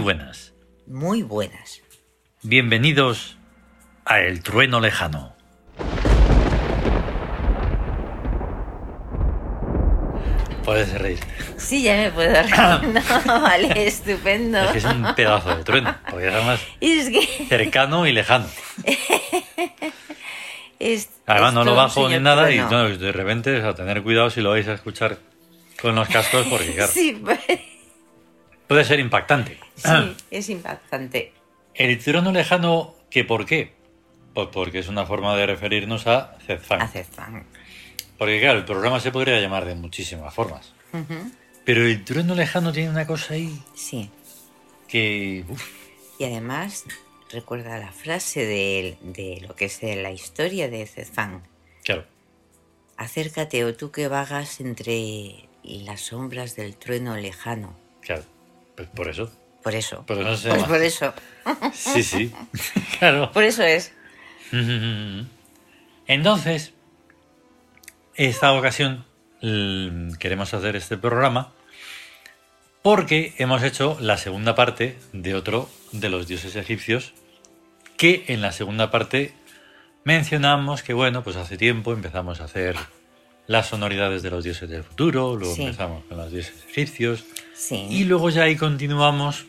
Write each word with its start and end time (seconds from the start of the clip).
buenas. 0.00 0.52
Muy 0.86 1.22
buenas. 1.22 1.80
Bienvenidos 2.42 3.36
a 4.04 4.20
El 4.20 4.42
Trueno 4.42 4.80
Lejano. 4.80 5.36
Puedes 10.64 10.92
reír. 10.98 11.18
Sí, 11.56 11.82
ya 11.82 11.96
me 11.96 12.10
puedo 12.10 12.32
reír. 12.32 12.54
No, 13.26 13.40
vale, 13.40 13.86
estupendo. 13.86 14.58
Es 14.60 14.72
que 14.72 14.78
es 14.78 14.84
un 14.84 15.14
pedazo 15.14 15.56
de 15.56 15.64
trueno. 15.64 15.96
Porque 16.10 16.28
es 16.28 16.34
además 16.34 16.60
Es 16.80 17.10
que 17.10 17.46
cercano 17.48 18.06
y 18.06 18.12
lejano. 18.12 18.46
es, 20.78 21.10
Además 21.26 21.50
es 21.50 21.54
no 21.54 21.64
lo 21.64 21.74
bajo 21.74 22.08
ni 22.08 22.18
nada 22.18 22.50
y 22.50 22.58
no, 22.58 22.88
de 22.88 23.12
repente, 23.12 23.58
o 23.58 23.60
sea, 23.60 23.74
tener 23.74 24.02
cuidado 24.02 24.30
si 24.30 24.40
lo 24.40 24.50
vais 24.50 24.66
a 24.68 24.74
escuchar 24.74 25.18
con 25.80 25.94
los 25.94 26.08
cascos 26.08 26.46
porque 26.48 26.74
claro, 26.74 26.92
Sí, 26.92 27.20
pues, 27.22 27.38
puede 28.70 28.84
ser 28.84 29.00
impactante. 29.00 29.58
sí, 29.74 30.16
es 30.30 30.48
impactante. 30.48 31.32
El 31.74 31.98
trueno 31.98 32.30
lejano, 32.30 32.94
¿qué 33.10 33.24
por 33.24 33.44
qué? 33.46 33.72
Pues 34.32 34.46
porque 34.52 34.78
es 34.78 34.86
una 34.88 35.04
forma 35.06 35.36
de 35.36 35.44
referirnos 35.46 36.06
a 36.06 36.38
Zedfang. 36.46 36.80
Hace 36.82 37.02
fan. 37.02 37.44
Porque 38.16 38.38
claro, 38.40 38.60
el 38.60 38.64
programa 38.64 39.00
se 39.00 39.10
podría 39.10 39.40
llamar 39.40 39.64
de 39.64 39.74
muchísimas 39.74 40.32
formas. 40.32 40.72
Pero 41.64 41.84
el 41.84 42.04
trueno 42.04 42.36
lejano 42.36 42.72
tiene 42.72 42.90
una 42.90 43.06
cosa 43.08 43.34
ahí 43.34 43.60
Sí. 43.74 44.08
que... 44.86 45.44
uf, 45.48 45.62
Y 46.20 46.24
además, 46.24 46.84
recuerda 47.32 47.76
la 47.78 47.90
frase 47.90 48.44
de, 48.46 48.96
de 49.02 49.40
lo 49.46 49.56
que 49.56 49.64
es 49.64 49.80
de 49.80 49.96
la 49.96 50.12
historia 50.12 50.68
de 50.68 50.86
Cezfán. 50.86 51.42
claro, 51.82 52.04
Acércate 52.96 53.64
o 53.64 53.74
tú 53.74 53.90
que 53.90 54.06
vagas 54.08 54.60
entre 54.60 55.48
las 55.64 56.02
sombras 56.02 56.54
del 56.54 56.76
trueno 56.76 57.16
lejano. 57.16 57.74
claro. 58.02 58.22
Pues 58.80 58.88
por 58.94 59.08
eso. 59.08 59.30
Por 59.62 59.74
eso. 59.74 60.06
Por 60.06 60.18
eso 60.18 60.36
se 60.38 60.48
Pues 60.48 60.62
por 60.64 60.80
eso. 60.82 61.12
Sí, 61.74 62.02
sí. 62.02 62.32
claro. 62.98 63.30
Por 63.30 63.44
eso 63.44 63.62
es. 63.62 63.92
Entonces, 66.06 66.72
esta 68.14 68.52
ocasión 68.54 69.04
l- 69.42 70.16
queremos 70.18 70.54
hacer 70.54 70.76
este 70.76 70.96
programa 70.96 71.52
porque 72.80 73.34
hemos 73.36 73.62
hecho 73.62 73.98
la 74.00 74.16
segunda 74.16 74.54
parte 74.54 74.96
de 75.12 75.34
otro 75.34 75.68
de 75.92 76.08
los 76.08 76.26
dioses 76.26 76.56
egipcios 76.56 77.12
que 77.98 78.24
en 78.28 78.40
la 78.40 78.52
segunda 78.52 78.90
parte 78.90 79.34
mencionamos 80.04 80.82
que 80.82 80.94
bueno, 80.94 81.22
pues 81.22 81.36
hace 81.36 81.58
tiempo 81.58 81.92
empezamos 81.92 82.40
a 82.40 82.44
hacer 82.44 82.76
las 83.50 83.66
sonoridades 83.66 84.22
de 84.22 84.30
los 84.30 84.44
dioses 84.44 84.70
del 84.70 84.84
futuro, 84.84 85.34
luego 85.34 85.52
Sí. 85.56 85.62
empezamos 85.62 86.04
con 86.04 86.18
los 86.18 86.30
dioses 86.30 86.54
egipcios 86.70 87.24
Sí. 87.52 87.84
y 87.90 88.04
luego 88.04 88.30
ya 88.30 88.44
ahí 88.44 88.54
continuamos 88.54 89.44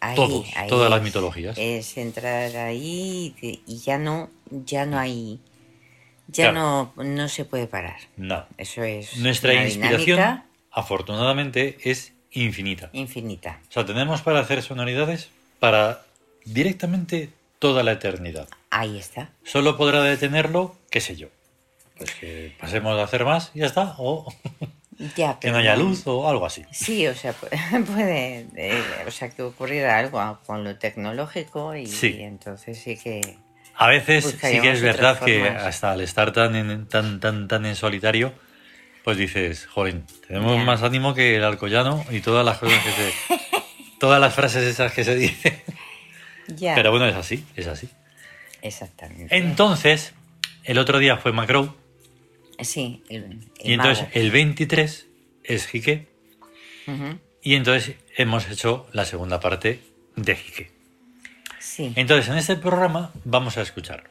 Ahí- 0.00 0.14
todos, 0.16 0.46
ahí 0.54 0.68
todas 0.68 0.90
las 0.90 1.00
mitologías. 1.02 1.56
Es 1.58 1.96
entrar 1.96 2.54
ahí 2.56 3.34
y 3.40 3.78
ya 3.78 3.96
no, 3.96 4.28
ya 4.50 4.84
no 4.84 4.98
hay, 4.98 5.40
ya 6.28 6.50
Claro. 6.52 6.92
no, 6.96 7.02
no 7.04 7.28
se 7.30 7.46
puede 7.46 7.66
parar. 7.66 7.96
No. 8.18 8.44
Eso 8.58 8.82
es 8.82 9.16
Nuestra 9.16 9.54
inspiración, 9.54 10.04
dinámica 10.18 10.44
afortunadamente, 10.70 11.78
es 11.82 12.12
infinita. 12.32 12.90
infinita. 12.92 13.60
O 13.70 13.72
sea, 13.72 13.86
tenemos 13.86 14.20
para 14.20 14.40
hacer 14.40 14.62
sonoridades 14.62 15.30
para 15.58 16.02
directamente 16.44 17.30
toda 17.58 17.82
la 17.82 17.92
eternidad. 17.92 18.46
Ahí 18.68 18.98
está. 18.98 19.30
Solo 19.42 19.78
podrá 19.78 20.02
detenerlo, 20.02 20.76
qué 20.90 21.00
sé 21.00 21.16
yo. 21.16 21.28
Pues 22.00 22.10
que 22.14 22.56
pasemos 22.58 22.98
a 22.98 23.04
hacer 23.04 23.24
más 23.26 23.50
y 23.54 23.58
ya 23.60 23.66
está. 23.66 23.94
O 23.98 24.26
Ya, 25.16 25.38
que 25.38 25.50
no 25.50 25.56
haya 25.58 25.76
luz 25.76 26.02
o 26.06 26.28
algo 26.28 26.44
así. 26.44 26.62
Sí, 26.72 27.06
o 27.06 27.14
sea, 27.14 27.32
pu- 27.34 27.84
puede, 27.94 28.46
eh, 28.56 28.82
o 29.06 29.10
sea, 29.10 29.30
que 29.30 29.42
ocurriera 29.42 29.98
algo 29.98 30.38
con 30.46 30.62
lo 30.64 30.76
tecnológico 30.76 31.74
y, 31.74 31.86
Sí. 31.86 32.18
entonces 32.20 32.78
sí 32.82 32.96
que 32.98 33.38
A 33.76 33.86
veces 33.86 34.36
sí 34.42 34.60
que 34.60 34.70
es 34.72 34.82
verdad 34.82 35.18
que 35.20 35.48
hasta 35.48 35.92
al 35.92 36.00
estar 36.02 36.32
tan 36.32 36.54
en, 36.54 36.86
tan, 36.86 37.18
tan, 37.20 37.48
tan 37.48 37.64
en 37.64 37.76
solitario, 37.76 38.34
pues 39.04 39.16
dices, 39.16 39.66
joder, 39.66 40.02
tenemos 40.28 40.56
Ya. 40.56 40.64
más 40.64 40.82
ánimo 40.82 41.14
que 41.14 41.36
el 41.36 41.44
alcoyano 41.44 42.04
y 42.10 42.20
todas 42.20 42.44
las 42.44 42.58
cosas 42.58 42.78
que 42.84 42.90
se... 42.92 43.12
todas 43.98 44.20
las 44.20 44.34
frases 44.34 44.64
esas 44.64 44.92
que 44.92 45.04
se 45.04 45.14
dicen. 45.16 45.62
ya, 46.48 46.74
Pero 46.74 46.90
bueno, 46.90 47.06
es 47.06 47.14
así, 47.16 47.42
es 47.56 47.66
así. 47.68 47.88
exactamente. 48.60 49.34
Entonces, 49.34 50.12
el 50.64 50.76
otro 50.78 50.98
día 50.98 51.16
fue 51.16 51.32
Macro 51.32 51.74
sí, 52.64 53.02
el, 53.08 53.24
el 53.24 53.70
y 53.70 53.72
entonces 53.74 54.04
mago. 54.04 54.10
el 54.14 54.30
23 54.30 55.06
es 55.44 55.66
Jique 55.66 56.08
y 57.42 57.54
entonces 57.54 57.96
hemos 58.16 58.48
hecho 58.50 58.86
la 58.92 59.04
segunda 59.04 59.38
parte 59.40 59.80
de 60.16 60.36
Jique. 60.36 60.70
Sí, 61.58 61.92
Entonces, 61.94 62.28
en 62.30 62.36
este 62.38 62.56
programa 62.56 63.12
vamos 63.24 63.56
a 63.58 63.62
escuchar 63.62 64.10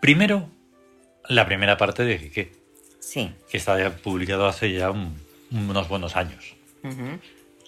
primero 0.00 0.48
la 1.28 1.44
primera 1.46 1.76
parte 1.76 2.04
de 2.04 2.18
Jique, 2.18 2.52
sí. 3.00 3.30
que 3.50 3.56
está 3.58 3.78
ya 3.78 3.94
publicado 3.96 4.46
hace 4.46 4.72
ya 4.72 4.90
un- 4.90 5.16
unos 5.50 5.88
buenos 5.88 6.16
años. 6.16 6.54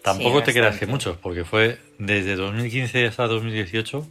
Tampoco 0.02 0.38
Sí, 0.40 0.44
te 0.46 0.52
creas 0.52 0.78
que 0.78 0.86
muchos, 0.86 1.16
porque 1.18 1.44
fue 1.44 1.78
desde 1.98 2.36
2015 2.36 3.06
hasta 3.06 3.26
2018 3.26 4.06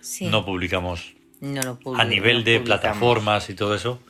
Sí, 0.00 0.26
no 0.26 0.44
publicamos 0.44 1.12
no 1.40 1.60
lo 1.84 1.96
a 1.96 2.04
nivel 2.04 2.38
no 2.38 2.44
de 2.44 2.60
plataformas 2.60 3.50
y 3.50 3.54
todo 3.54 3.74
eso 3.74 4.00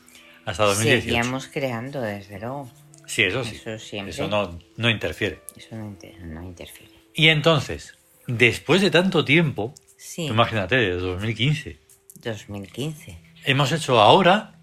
hasta 0.47 0.65
2018. 0.65 1.03
Seguíamos 1.05 1.47
creando, 1.49 2.01
desde 2.01 2.39
luego. 2.41 2.71
Sí, 3.07 3.23
eso 3.25 3.45
sí. 3.45 3.57
Eso 3.57 3.79
siempre. 3.79 4.11
Eso 4.13 4.27
no, 4.29 4.59
no 4.77 4.89
interfiere. 4.91 5.41
Eso 5.57 5.77
no, 5.77 5.85
inter- 5.87 6.19
no 6.25 6.43
interfiere. 6.43 6.93
Y 7.15 7.29
entonces, 7.29 7.99
después 8.27 8.81
de 8.81 8.91
tanto 8.91 9.25
tiempo, 9.25 9.75
Sí, 9.99 10.27
imagínate, 10.27 10.77
de 10.77 10.91
2015, 10.93 11.79
2015, 12.23 13.19
hemos 13.45 13.73
hecho 13.73 14.01
ahora, 14.01 14.55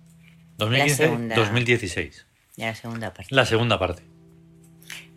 2015, 0.57 0.95
segunda. 0.95 1.35
2016, 1.35 2.25
ya 2.55 2.67
la 2.67 2.75
segunda 2.75 3.13
parte. 3.13 3.33
la 3.35 3.45
segunda 3.45 3.79
parte. 3.79 4.03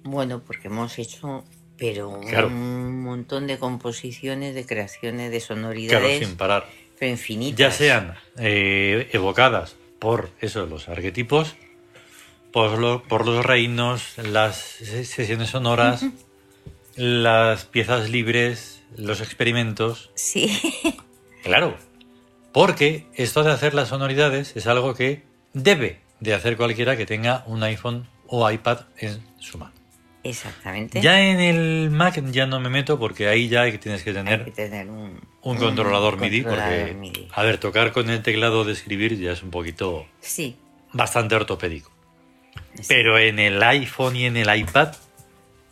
Bueno, 0.03 0.43
porque 0.44 0.69
hemos 0.69 0.98
hecho, 0.98 1.44
pero 1.77 2.21
Claro. 2.21 2.47
un 2.48 3.03
montón 3.03 3.47
de 3.47 3.59
composiciones, 3.59 4.54
de 4.54 4.65
creaciones, 4.65 5.31
de 5.31 5.38
Claro, 5.41 5.54
sonoridades, 5.54 6.27
sin 6.27 6.37
parar. 6.37 6.66
pero 6.98 7.10
infinitas. 7.12 7.59
Ya 7.59 7.71
sean 7.71 8.15
eh, 8.38 9.09
evocadas 9.12 9.77
por 9.99 10.31
eso, 10.41 10.67
los 10.67 10.89
arquetipos, 10.89 11.57
por, 12.53 12.79
lo- 12.79 13.03
por 13.03 13.27
los 13.27 13.45
reinos, 13.45 14.17
las 14.19 14.57
se- 14.57 15.05
sesiones 15.05 15.51
sonoras, 15.51 16.05
las 16.97 17.65
piezas 17.67 18.09
libres, 18.11 18.83
los 18.97 19.21
experimentos. 19.21 20.11
Sí, 20.15 20.59
Claro, 21.43 21.77
porque 22.53 23.07
esto 23.15 23.45
de 23.45 23.53
hacer 23.53 23.72
las 23.75 23.89
sonoridades 23.91 24.57
es 24.57 24.66
algo 24.66 24.95
que 24.95 25.22
debe 25.53 26.01
de 26.19 26.34
hacer 26.34 26.57
cualquiera 26.57 26.97
que 26.97 27.07
tenga 27.07 27.45
un 27.47 27.63
iPhone 27.63 28.09
o 28.27 28.51
iPad 28.51 28.81
en 28.98 29.22
su 29.39 29.57
mano. 29.59 29.72
Exactamente. 30.28 31.01
Ya 31.01 31.21
en 31.21 31.41
el 31.41 31.91
Mac 31.91 32.23
ya 32.31 32.47
no 32.47 32.61
me 32.61 32.69
meto 32.69 32.99
porque 32.99 33.28
ahí 33.28 33.49
ya 33.49 33.71
tienes 33.78 34.03
que 34.03 34.13
tener 34.13 34.53
un, 34.89 35.21
un 35.43 35.57
controlador 35.57 36.19
MIDI 36.19 36.43
controlador 36.43 36.78
porque, 36.81 36.95
MIDI. 36.95 37.28
a 37.33 37.43
ver, 37.43 37.59
tocar 37.59 37.93
con 37.93 38.11
el 38.11 38.23
teclado 38.23 38.65
de 38.65 38.73
escribir 38.73 39.19
ya 39.19 39.33
es 39.33 39.43
un 39.43 39.51
poquito 39.51 40.07
Sí, 40.21 40.57
bastante 40.93 41.34
ortopédico. 41.34 41.91
sí. 42.75 42.84
Pero 42.89 43.19
en 43.19 43.39
el 43.39 43.63
iPhone 43.63 44.17
y 44.17 44.25
en 44.27 44.37
el 44.37 44.55
iPad 44.59 44.95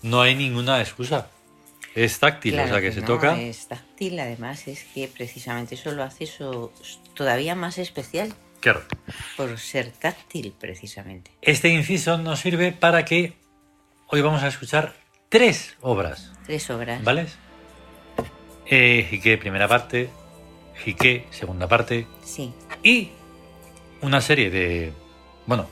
no 0.03 0.21
hay 0.23 0.35
ninguna 0.35 0.81
excusa. 0.81 1.29
Es 1.95 2.19
táctil, 2.19 2.55
Claro 2.55 2.67
o 2.67 2.73
sea 2.73 2.81
que, 2.83 2.93
se 2.93 3.01
no, 3.03 3.07
toca. 3.07 3.41
Es 3.41 3.69
táctil, 3.69 4.19
además, 4.19 4.67
es 4.67 4.83
que 4.93 5.07
precisamente 5.07 5.77
eso 5.77 5.93
lo 5.93 6.03
hace 6.03 6.25
eso 6.25 6.73
todavía 7.15 7.55
más 7.55 7.79
especial 7.79 8.35
Claro. 8.59 8.83
por 9.37 9.57
ser 9.59 9.93
táctil, 9.93 10.53
precisamente. 10.59 11.31
Este 11.41 11.69
inciso 11.69 12.19
nos 12.19 12.41
sirve 12.41 12.73
para 12.73 13.05
que 13.05 13.35
hoy 14.09 14.21
vamos 14.21 14.43
a 14.43 14.49
escuchar 14.49 14.95
tres 15.29 15.77
obras, 15.81 16.33
Tres 16.47 16.69
obras. 16.71 17.03
¿vale? 17.03 17.27
Eh, 18.67 19.07
Jique, 19.11 19.37
primera 19.39 19.69
parte, 19.69 20.11
Jique, 20.85 21.27
segunda 21.31 21.69
parte, 21.69 22.07
Sí, 22.23 22.53
y 22.83 23.11
una 24.03 24.21
serie 24.21 24.51
de... 24.51 24.93
Bueno, 25.47 25.69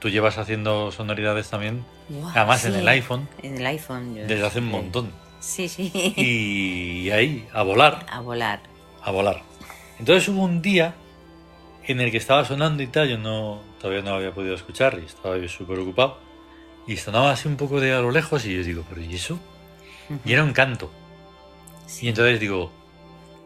tú 0.00 0.08
llevas 0.08 0.38
haciendo 0.38 0.90
sonoridades 0.92 1.48
también, 1.50 1.84
Guau, 2.08 2.30
además 2.34 2.64
en 2.64 2.74
el 2.76 2.88
iPhone, 2.88 3.28
En 3.42 3.56
el 3.58 3.66
iPhone. 3.66 4.14
yo- 4.16 4.26
desde 4.26 4.46
hace 4.46 4.58
un 4.60 4.68
montón. 4.68 5.12
Sí, 5.40 5.68
sí. 5.68 5.92
Y 6.16 7.10
ahí, 7.10 7.46
a 7.52 7.62
volar, 7.62 8.06
A 8.10 8.20
volar. 8.20 8.60
a 9.02 9.10
volar. 9.12 9.42
Entonces 10.00 10.28
hubo 10.28 10.42
un 10.42 10.62
día 10.62 10.94
en 11.84 12.00
el 12.00 12.10
que 12.10 12.16
estaba 12.18 12.44
sonando 12.44 12.82
y 12.82 12.88
tal, 12.88 13.08
yo 13.08 13.18
no 13.18 13.62
todavía 13.80 14.02
no 14.02 14.10
lo 14.10 14.16
había 14.16 14.32
podido 14.34 14.54
escuchar 14.54 14.98
y 15.00 15.06
estaba 15.06 15.38
yo 15.38 15.48
súper 15.48 15.78
ocupado. 15.78 16.18
Y 16.88 16.96
sonaba 16.96 17.30
así 17.32 17.46
un 17.46 17.56
poco 17.56 17.80
de 17.80 17.92
a 17.92 18.00
lo 18.00 18.10
lejos 18.10 18.44
y 18.46 18.56
yo 18.56 18.64
digo, 18.64 18.84
¿pero 18.88 19.00
y 19.02 19.14
eso? 19.14 19.38
Y 20.24 20.32
era 20.32 20.42
un 20.42 20.52
canto. 20.52 20.90
Sí. 21.86 22.06
Y 22.06 22.08
entonces 22.08 22.40
digo, 22.40 22.72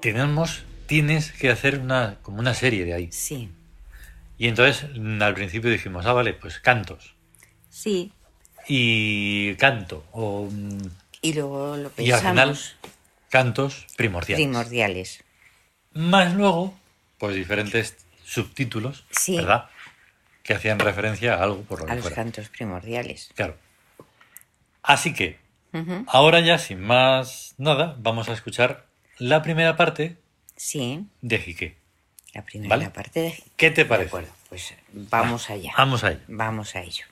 tenemos, 0.01 0.63
tienes 0.87 1.33
que 1.33 1.51
hacer 1.51 1.79
una, 1.81 2.19
como 2.23 2.39
una 2.39 2.55
serie 2.55 2.85
de 2.85 2.95
ahí. 2.95 3.09
Sí, 3.13 3.51
Y 4.39 4.47
entonces 4.49 4.87
mm, 4.97 5.21
al 5.23 5.35
principio 5.35 5.71
dijimos, 5.71 6.07
ah, 6.07 6.13
vale, 6.13 6.35
pues 6.35 6.59
cantos. 6.61 7.15
sí, 7.69 8.13
Y 8.69 9.55
canto, 9.57 10.05
o 10.13 10.49
mm, 10.51 10.79
Y 11.23 11.33
luego 11.35 11.77
lo 11.77 11.91
Y 11.99 12.13
al 12.13 12.21
final, 12.21 12.49
pensamos 12.51 12.77
cantos 13.29 13.87
primordiales. 13.97 14.47
primordiales. 14.47 15.25
Más 15.95 16.33
luego, 16.35 16.75
pues 17.19 17.35
diferentes 17.35 17.97
subtítulos, 18.25 19.05
Sí. 19.11 19.37
¿verdad? 19.37 19.67
Que 20.43 20.55
hacían 20.55 20.79
referencia 20.79 21.35
a 21.35 21.43
algo 21.43 21.63
por 21.63 21.81
lo 21.81 21.85
A 21.87 21.89
que 21.91 21.95
los 21.97 22.03
fuera. 22.03 22.17
cantos 22.17 22.49
primordiales. 22.49 23.31
Claro. 23.35 23.57
Así 24.83 25.15
que, 25.15 25.39
ahora 26.09 26.41
ya 26.41 26.59
sin 26.59 26.81
más 26.81 27.55
nada, 27.59 27.95
vamos 27.99 28.29
a 28.29 28.33
escuchar 28.33 28.87
la 29.19 29.43
primera 29.43 29.77
parte 29.77 30.17
Sí, 30.57 31.07
de 31.21 31.39
Jique. 31.39 31.77
la 32.35 32.43
primera 32.45 32.77
Vale. 32.77 32.91
parte 32.91 33.21
de... 33.21 33.43
¿Qué 33.57 33.71
te 33.71 33.83
De 33.85 33.89
parece? 33.89 34.09
acuerdo, 34.09 34.31
pues 34.49 34.75
vamos 34.93 35.49
allá. 35.51 35.73
Vamos 35.77 36.03
ahí. 36.05 36.21
Vamos 36.29 36.75
a 36.77 36.83
ello. 36.83 37.05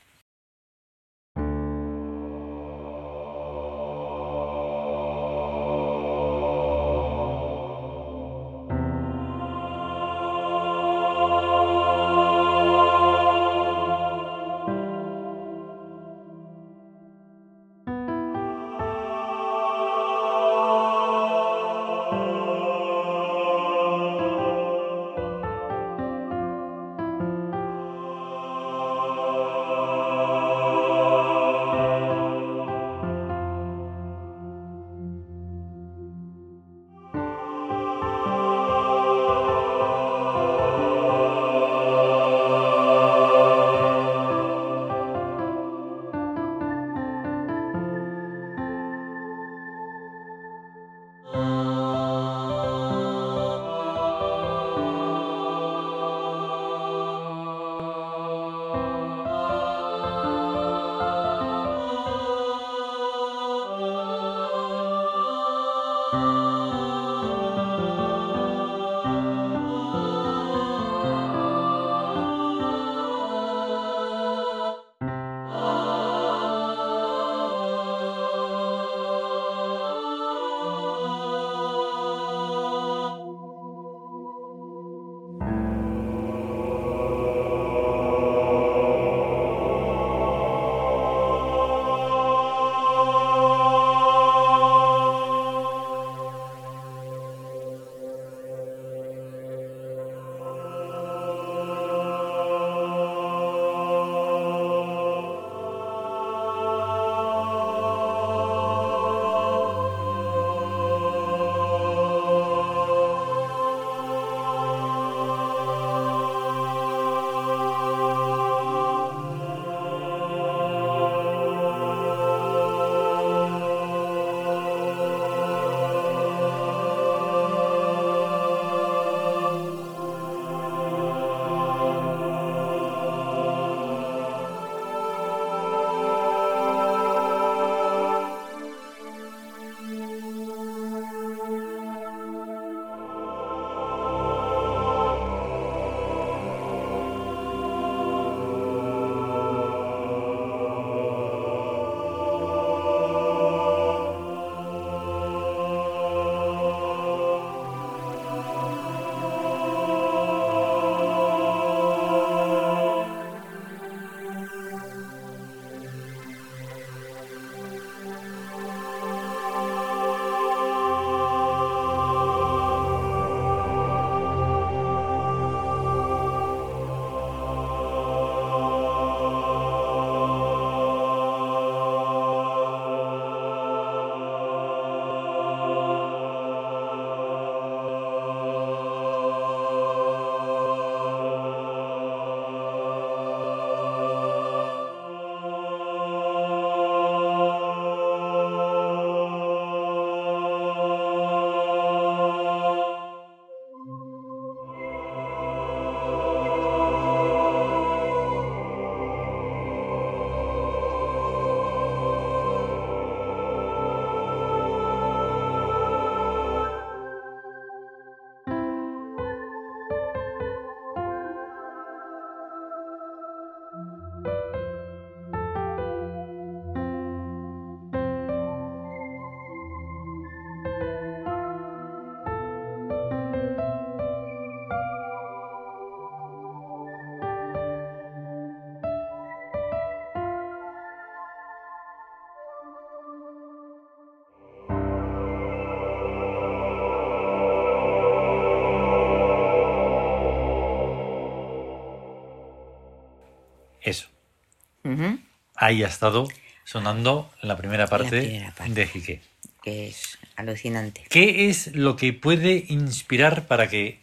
Ahí 255.71 255.85
ha 255.85 255.87
estado 255.87 256.27
sonando 256.65 257.31
la 257.43 257.57
primera 257.57 257.87
parte, 257.87 258.23
primera 258.23 258.53
parte. 258.53 258.73
de 258.75 258.87
Jique. 258.89 259.23
Que 259.63 259.87
es 259.87 260.19
alucinante. 260.35 261.05
¿Qué 261.09 261.49
es 261.49 261.77
lo 261.77 261.95
que 261.95 262.13
puede 262.13 262.65
inspirar 262.71 263.47
para 263.47 263.69
que 263.69 264.01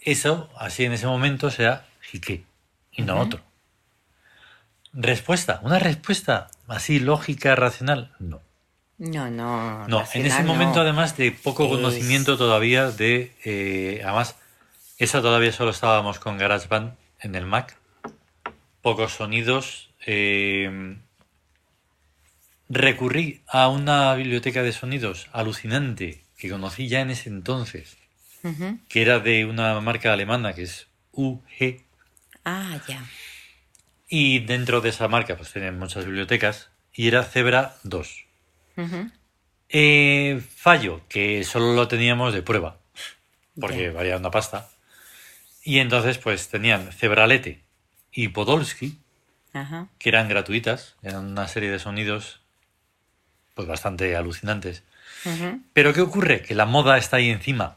eso, 0.00 0.48
así 0.56 0.84
en 0.84 0.92
ese 0.92 1.08
momento, 1.08 1.50
sea 1.50 1.84
Jique 2.00 2.44
y 2.92 3.02
no 3.02 3.18
otro? 3.18 3.40
Respuesta. 4.92 5.58
¿Una 5.64 5.80
respuesta 5.80 6.46
así 6.68 7.00
lógica, 7.00 7.56
racional? 7.56 8.12
No. 8.20 8.40
No, 8.98 9.28
no. 9.28 9.88
No, 9.88 10.04
en 10.14 10.26
ese 10.26 10.44
momento 10.44 10.76
no. 10.76 10.82
además 10.82 11.16
de 11.16 11.32
poco 11.32 11.64
Es- 11.64 11.70
conocimiento 11.70 12.38
todavía 12.38 12.92
de... 12.92 13.34
eh, 13.44 14.00
además, 14.04 14.36
esa 14.98 15.20
todavía 15.20 15.50
solo 15.50 15.72
estábamos 15.72 16.20
con 16.20 16.38
GarageBand 16.38 16.94
en 17.18 17.34
el 17.34 17.46
Mac. 17.46 17.76
Pocos 18.80 19.12
sonidos. 19.14 19.90
Eh, 20.06 20.96
recurrí 22.68 23.42
a 23.48 23.68
una 23.68 24.14
biblioteca 24.14 24.62
de 24.62 24.72
sonidos 24.72 25.28
alucinante 25.32 26.22
que 26.36 26.50
conocí 26.50 26.88
ya 26.88 27.00
en 27.00 27.10
ese 27.10 27.28
entonces, 27.28 27.96
que 28.88 29.02
era 29.02 29.20
de 29.20 29.44
una 29.46 29.80
marca 29.80 30.12
alemana 30.12 30.52
que 30.54 30.62
es 30.62 30.86
UG. 31.12 31.82
Ah, 32.44 32.78
ya. 32.86 33.04
Y 34.08 34.40
dentro 34.40 34.80
de 34.80 34.90
esa 34.90 35.08
marca 35.08 35.36
pues 35.36 35.52
tienen 35.52 35.78
muchas 35.78 36.04
bibliotecas 36.04 36.70
y 36.92 37.08
era 37.08 37.22
Zebra 37.24 37.76
2. 37.84 38.24
Ujú. 38.76 39.10
Eh, 39.70 40.42
fallo, 40.54 41.00
que 41.08 41.42
solo 41.44 41.74
lo 41.74 41.88
teníamos 41.88 42.34
de 42.34 42.42
prueba, 42.42 42.78
porque 43.58 43.84
Ya. 43.84 43.92
valía 43.92 44.16
una 44.18 44.30
pasta. 44.30 44.68
Y 45.62 45.78
entonces 45.78 46.18
pues 46.18 46.48
tenían 46.48 46.92
Zebralete 46.92 47.62
y 48.12 48.28
Podolsky, 48.28 48.98
Ajá. 49.54 49.88
que 49.98 50.08
eran 50.10 50.28
gratuitas, 50.28 50.96
eran 51.02 51.24
una 51.26 51.48
serie 51.48 51.70
de 51.70 51.78
sonidos 51.78 52.40
pues 53.54 53.66
bastante 53.68 54.16
alucinantes. 54.16 54.82
Pero 55.72 55.92
¿qué 55.94 56.00
ocurre? 56.02 56.42
Que 56.42 56.54
la 56.54 56.66
moda 56.66 56.98
está 56.98 57.16
ahí 57.18 57.30
encima. 57.30 57.76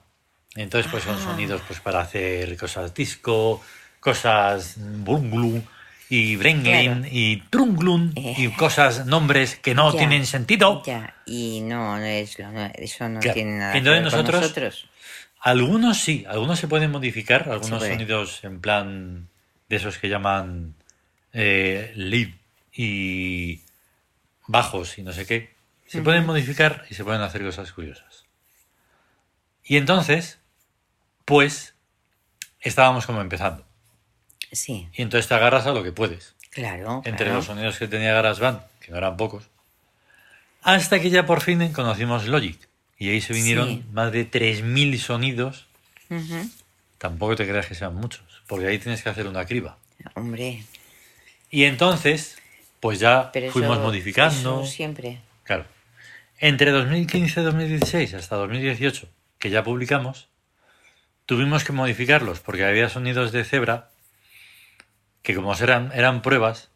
Entonces 0.55 0.91
pues 0.91 1.03
son 1.03 1.15
Ah. 1.15 1.23
sonidos 1.23 1.61
pues 1.67 1.79
para 1.79 2.01
hacer 2.01 2.57
cosas 2.57 2.93
disco, 2.93 3.63
cosas 3.99 4.75
bunglu 4.77 5.61
y 6.09 6.35
brengen 6.35 7.01
Claro. 7.01 7.09
y 7.11 7.43
trunglun 7.49 8.13
y 8.15 8.45
Eh. 8.47 8.53
cosas, 8.57 9.05
nombres 9.05 9.55
que 9.57 9.75
no 9.75 9.91
Ya. 9.93 9.99
tienen 9.99 10.25
sentido. 10.25 10.81
Ya, 10.85 11.15
y 11.25 11.61
no, 11.61 11.97
no 11.97 12.03
es 12.05 12.39
lo, 12.39 12.51
no- 12.51 12.71
eso 12.75 13.07
no 13.07 13.19
Claro. 13.19 13.33
tiene 13.35 13.57
nada 13.59 13.77
Entonces 13.77 13.83
que 13.83 13.89
ver 13.89 14.11
con 14.11 14.19
nosotros- 14.23 14.41
nosotros. 14.41 14.89
Algunos 15.39 15.97
sí, 15.99 16.25
algunos 16.27 16.59
se 16.59 16.67
pueden 16.67 16.91
modificar, 16.91 17.43
algunos 17.49 17.79
puede. 17.79 17.93
sonidos 17.93 18.43
en 18.43 18.59
plan 18.59 19.27
de 19.69 19.75
esos 19.75 19.97
que 19.99 20.09
llaman 20.09 20.73
eh, 21.39 21.91
lead 21.95 22.29
y 22.73 23.61
bajos 24.47 24.97
y 24.97 25.03
no 25.03 25.13
sé 25.13 25.25
qué, 25.25 25.53
se 25.87 26.01
pueden 26.01 26.25
modificar 26.25 26.85
y 26.89 26.95
se 26.95 27.03
pueden 27.03 27.21
hacer 27.21 27.43
cosas 27.43 27.71
curiosas. 27.71 28.25
Y 29.63 29.77
entonces, 29.77 30.39
pues, 31.25 31.75
estábamos 32.61 33.05
como 33.05 33.21
empezando. 33.21 33.65
Sí, 34.51 34.87
Y 34.93 35.01
entonces 35.01 35.27
te 35.27 35.35
agarras 35.35 35.65
a 35.67 35.71
lo 35.73 35.83
que 35.83 35.91
puedes. 35.91 36.35
claro. 36.51 37.01
Entre 37.05 37.25
claro. 37.25 37.35
los 37.35 37.45
sonidos 37.45 37.77
que 37.77 37.87
tenía 37.87 38.13
GarageBand, 38.13 38.61
que 38.79 38.91
no 38.91 38.97
eran 38.97 39.17
pocos, 39.17 39.49
hasta 40.63 40.99
que 40.99 41.09
ya 41.09 41.25
por 41.25 41.41
fin 41.41 41.71
conocimos 41.73 42.25
Logic. 42.27 42.57
Y 42.97 43.09
ahí 43.09 43.21
se 43.21 43.33
vinieron 43.33 43.67
Sí. 43.67 43.83
más 43.91 44.11
de 44.11 44.25
3.000 44.29 44.97
sonidos. 44.99 45.67
Tampoco 46.97 47.35
te 47.35 47.47
creas 47.47 47.67
que 47.67 47.75
sean 47.75 47.93
muchos, 47.95 48.23
porque 48.47 48.67
ahí 48.67 48.79
tienes 48.79 49.03
que 49.03 49.09
hacer 49.09 49.27
una 49.27 49.45
criba. 49.45 49.77
Hombre, 50.15 50.63
Y 51.49 51.63
entonces, 51.65 52.37
pues 52.79 52.99
ya 52.99 53.31
pero 53.31 53.51
fuimos 53.51 53.77
eso- 53.77 53.85
modificando. 53.85 54.61
eso 54.63 54.71
siempre. 54.71 55.19
Claro. 55.43 55.65
Entre 56.39 56.71
2015 56.71 57.41
y 57.41 57.43
2016 57.43 58.13
hasta 58.13 58.35
2018, 58.35 59.07
que 59.39 59.49
ya 59.49 59.63
publicamos, 59.63 60.27
tuvimos 61.25 61.63
que 61.63 61.73
modificarlos 61.73 62.39
porque 62.41 62.65
había 62.65 62.89
sonidos 62.89 63.31
de 63.31 63.43
cebra 63.43 63.89
que 65.23 65.35
como 65.35 65.53
eran, 65.55 65.91
eran 65.93 66.21
pruebas, 66.21 66.69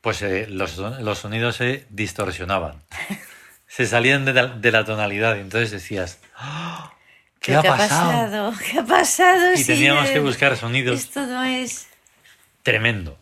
pues 0.00 0.22
eh, 0.22 0.46
los, 0.48 0.76
los 0.78 1.18
sonidos 1.18 1.56
se 1.56 1.84
distorsionaban. 1.90 2.82
se 3.68 3.86
salían 3.86 4.24
de 4.24 4.32
la, 4.34 4.46
de 4.46 4.72
la 4.72 4.84
tonalidad 4.84 5.36
y 5.36 5.40
entonces 5.40 5.70
decías, 5.70 6.20
"¡Ah! 6.36 6.92
¿qué, 7.40 7.54
ha 7.54 7.62
pasado? 7.62 8.54
¿Qué 8.70 8.78
ha 8.78 8.84
pasado? 8.84 9.52
Y 9.54 9.64
teníamos 9.64 10.08
que 10.10 10.20
buscar 10.20 10.56
sonidos 10.56 11.00
Esto 11.00 11.26
no 11.26 11.42
es... 11.44 11.88
tremendo. 12.62 13.18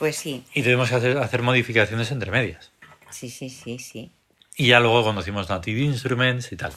Pues 0.00 0.16
sí, 0.16 0.42
Y 0.54 0.62
tuvimos 0.62 0.88
que 0.88 0.94
hacer, 0.96 1.18
hacer 1.18 1.42
modificaciones 1.42 2.10
entre 2.10 2.30
medias. 2.32 2.72
sí, 3.10 3.28
sí, 3.30 3.48
sí, 3.50 3.78
sí. 3.78 4.10
Y 4.56 4.68
ya 4.68 4.80
luego 4.80 5.04
conocimos 5.04 5.48
Native 5.48 5.78
Instruments 5.80 6.50
y 6.52 6.56
tal. 6.56 6.72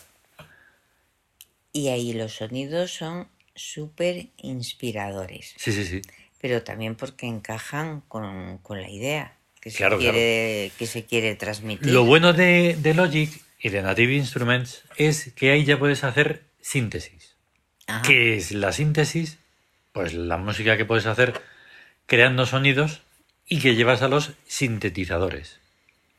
Y 1.71 1.87
ahí 1.87 2.11
los 2.13 2.33
sonidos 2.35 2.91
son 2.91 3.27
súper 3.55 4.27
inspiradores, 4.37 5.53
Sí, 5.57 5.71
sí, 5.71 5.85
sí. 5.85 6.01
pero 6.41 6.63
también 6.63 6.95
porque 6.95 7.25
encajan 7.27 8.01
con, 8.09 8.57
con 8.57 8.81
la 8.81 8.89
idea 8.89 9.37
que 9.61 9.71
se, 9.71 9.77
Claro, 9.77 9.99
quiere, 9.99 10.71
que 10.77 10.85
se 10.85 11.05
quiere 11.05 11.35
transmitir. 11.35 11.91
Lo 11.93 12.03
bueno 12.03 12.33
de, 12.33 12.75
de 12.77 12.93
Logic 12.93 13.31
y 13.61 13.69
de 13.69 13.81
Native 13.81 14.15
Instruments 14.15 14.83
es 14.97 15.31
que 15.33 15.51
ahí 15.51 15.63
ya 15.63 15.79
puedes 15.79 16.03
hacer 16.03 16.43
síntesis. 16.59 17.35
Ajá. 17.87 18.01
¿Qué 18.01 18.35
es 18.35 18.51
la 18.51 18.73
síntesis? 18.73 19.37
Pues 19.93 20.13
la 20.13 20.35
música 20.35 20.75
que 20.75 20.83
puedes 20.83 21.05
hacer 21.05 21.39
creando 22.07 22.45
sonidos 22.45 23.02
y 23.47 23.59
que 23.59 23.75
llevas 23.75 24.01
a 24.01 24.07
los 24.07 24.31
sintetizadores. 24.47 25.59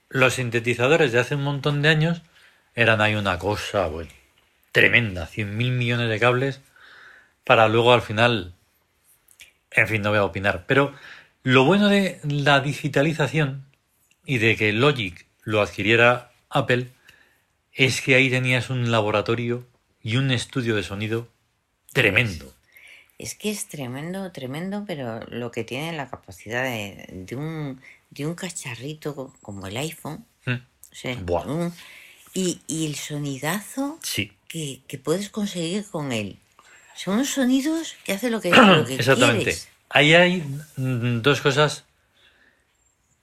Los 0.08 0.34
sintetizadores 0.34 1.12
de 1.12 1.20
hace 1.20 1.34
un 1.34 1.44
montón 1.44 1.82
de 1.82 1.88
años 1.88 2.22
eran 2.74 3.00
ahí 3.00 3.14
una 3.14 3.38
cosa, 3.38 3.86
bueno, 3.86 4.10
tremenda, 4.72 5.28
100.000 5.28 5.70
millones 5.70 6.08
de 6.08 6.20
cables 6.20 6.60
para 7.44 7.68
luego 7.68 7.92
al 7.92 8.02
final, 8.02 8.54
en 9.70 9.88
fin, 9.88 10.02
no 10.02 10.10
voy 10.10 10.18
a 10.18 10.24
opinar, 10.24 10.64
pero 10.66 10.94
lo 11.42 11.64
bueno 11.64 11.88
de 11.88 12.20
la 12.24 12.60
digitalización 12.60 13.66
y 14.24 14.38
de 14.38 14.56
que 14.56 14.72
Logic 14.72 15.26
lo 15.42 15.60
adquiriera 15.60 16.32
Apple 16.48 16.88
es 17.72 18.00
que 18.00 18.14
ahí 18.14 18.30
tenías 18.30 18.70
un 18.70 18.90
laboratorio 18.90 19.66
y 20.02 20.16
un 20.16 20.30
estudio 20.30 20.76
de 20.76 20.82
sonido 20.82 21.28
tremendo. 21.92 22.53
Es 23.18 23.34
que 23.34 23.50
es 23.50 23.68
tremendo, 23.68 24.32
tremendo, 24.32 24.84
pero 24.86 25.20
lo 25.28 25.50
que 25.50 25.64
tiene 25.64 25.92
la 25.92 26.08
capacidad 26.10 26.64
de, 26.64 27.06
de 27.12 27.36
un, 27.36 27.80
de 28.10 28.26
un 28.26 28.34
cacharrito 28.34 29.32
como 29.40 29.66
el 29.66 29.76
iPhone. 29.76 30.24
Mm, 30.46 30.52
o 30.52 30.94
sea, 30.94 31.16
un- 31.46 31.72
y, 32.34 32.60
y 32.66 32.86
el 32.86 32.96
sonidazo 32.96 33.98
Sí, 34.02 34.32
que, 34.48 34.80
que 34.88 34.98
puedes 34.98 35.30
conseguir 35.30 35.86
con 35.86 36.12
él. 36.12 36.38
Son 36.96 37.14
unos 37.14 37.30
sonidos 37.30 37.94
que 38.04 38.12
hacen 38.12 38.32
lo 38.32 38.40
que, 38.40 38.50
lo 38.52 38.84
que 38.86 38.96
exactamente. 38.96 39.44
quieres. 39.44 39.68
Ahí 39.90 40.14
hay 40.14 40.42
mm, 40.76 41.22
dos 41.22 41.40
cosas 41.40 41.84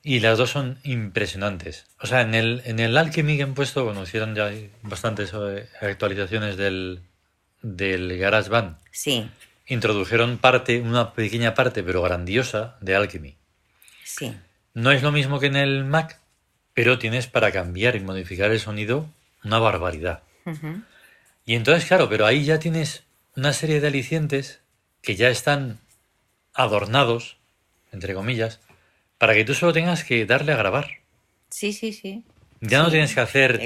y 0.03 0.19
las 0.19 0.38
dos 0.38 0.50
son 0.50 0.79
impresionantes. 0.83 1.86
O 2.01 2.07
sea, 2.07 2.21
en 2.21 2.33
el, 2.33 2.62
en 2.65 2.79
el 2.79 2.98
Alchemy 2.98 3.38
que 3.38 3.43
han 3.43 3.53
puesto, 3.53 3.83
bueno, 3.86 4.03
hicieron 4.03 4.36
ya 4.36 4.51
bastantes 4.83 5.31
eh, 5.33 5.67
actualizaciones 5.81 6.57
del, 6.57 7.01
del 7.62 8.17
GarageBand. 8.17 8.77
Sí, 8.91 9.29
Introdujeron 9.67 10.37
parte, 10.37 10.81
una 10.81 11.13
pequeña 11.13 11.53
parte, 11.53 11.83
pero 11.83 12.01
grandiosa, 12.01 12.77
de 12.81 12.95
Alchemy. 12.95 13.35
sí. 14.03 14.33
No 14.73 14.91
es 14.91 15.03
lo 15.03 15.11
mismo 15.11 15.41
que 15.41 15.47
en 15.47 15.57
el 15.57 15.83
Mac, 15.83 16.17
pero 16.73 16.97
tienes 16.97 17.27
para 17.27 17.51
cambiar 17.51 17.97
y 17.97 17.99
modificar 17.99 18.51
el 18.51 18.59
sonido 18.61 19.05
una 19.43 19.59
barbaridad. 19.59 20.23
Y 21.45 21.55
entonces, 21.55 21.85
claro, 21.85 22.07
pero 22.09 22.25
ahí 22.25 22.45
ya 22.45 22.59
tienes 22.59 23.03
una 23.35 23.53
serie 23.53 23.81
de 23.81 23.87
alicientes 23.87 24.61
que 25.01 25.15
ya 25.15 25.29
están 25.29 25.79
adornados, 26.53 27.37
entre 27.91 28.13
comillas, 28.13 28.59
para 29.17 29.33
que 29.33 29.45
tú 29.45 29.53
solo 29.53 29.73
tengas 29.73 30.03
que 30.03 30.25
darle 30.25 30.53
a 30.53 30.57
grabar. 30.57 30.99
Sí, 31.49 31.73
sí, 31.73 31.91
sí. 31.91 32.23
Ya 32.61 32.83
no 32.83 32.91
tienes 32.91 33.13
que 33.13 33.21
hacer 33.21 33.59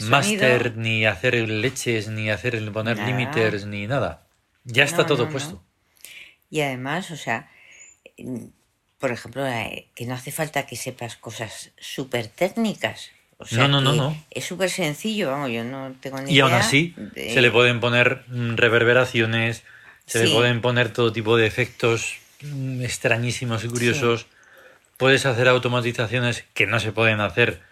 sonido. 0.00 0.72
ni 0.76 1.06
hacer 1.06 1.34
leches, 1.48 2.08
ni 2.08 2.30
hacer 2.30 2.72
poner 2.72 2.98
limiters, 2.98 3.66
ni 3.66 3.86
nada. 3.86 4.22
Ya 4.70 4.84
está 4.84 5.02
No, 5.02 5.06
todo 5.08 5.24
no, 5.24 5.30
puesto. 5.30 5.52
no. 5.54 5.64
Y 6.50 6.60
además, 6.60 7.10
o 7.10 7.16
sea, 7.16 7.50
por 8.98 9.10
ejemplo, 9.10 9.46
eh, 9.46 9.88
que 9.94 10.06
no 10.06 10.14
hace 10.14 10.30
falta 10.30 10.66
que 10.66 10.76
sepas 10.76 11.16
cosas 11.16 11.70
súper 11.78 12.28
técnicas. 12.28 13.10
O 13.38 13.46
sea, 13.46 13.58
No, 13.66 13.68
no, 13.68 13.80
no, 13.80 13.92
no. 13.94 14.24
Es 14.30 14.44
súper 14.44 14.70
sencillo, 14.70 15.30
vamos, 15.30 15.50
yo 15.50 15.64
no 15.64 15.94
tengo 16.00 16.20
ni 16.20 16.34
Y 16.34 16.40
aún 16.40 16.52
así, 16.52 16.94
de- 16.96 17.32
se 17.32 17.40
le 17.40 17.50
pueden 17.50 17.80
poner 17.80 18.24
mm, 18.28 18.56
reverberaciones, 18.56 19.62
se 20.06 20.24
le 20.24 20.30
pueden 20.34 20.60
poner 20.60 20.92
todo 20.92 21.12
tipo 21.12 21.36
de 21.36 21.46
efectos 21.46 22.16
mm, 22.42 22.82
extrañísimos 22.82 23.64
y 23.64 23.68
curiosos. 23.68 24.26
Puedes 24.96 25.26
hacer 25.26 25.48
automatizaciones 25.48 26.44
que 26.54 26.66
no 26.66 26.80
se 26.80 26.92
pueden 26.92 27.20
hacer 27.20 27.62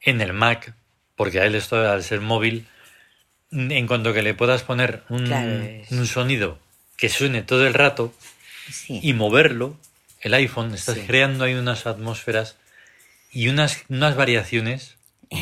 en 0.00 0.20
el 0.20 0.32
Mac, 0.32 0.74
porque 1.16 1.40
a 1.40 1.44
él 1.46 1.54
esto, 1.56 1.76
al 1.76 2.04
ser 2.04 2.20
móvil, 2.20 2.66
en 3.50 3.86
cuanto 3.86 4.12
que 4.12 4.22
le 4.22 4.34
puedas 4.34 4.62
poner 4.62 5.02
un, 5.08 5.26
Claro, 5.26 5.50
un 5.90 6.06
sonido 6.06 6.58
que 6.96 7.08
suene 7.08 7.42
todo 7.42 7.66
el 7.66 7.74
rato 7.74 8.12
Sí. 8.70 9.00
y 9.02 9.12
moverlo, 9.12 9.78
el 10.20 10.34
iPhone, 10.34 10.74
estás 10.74 10.96
Sí. 10.96 11.02
creando 11.06 11.44
ahí 11.44 11.54
unas 11.54 11.86
atmósferas 11.86 12.56
y 13.32 13.48
unas, 13.48 13.84
unas 13.88 14.16
variaciones. 14.16 14.96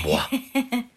¡Buah! 0.05 0.27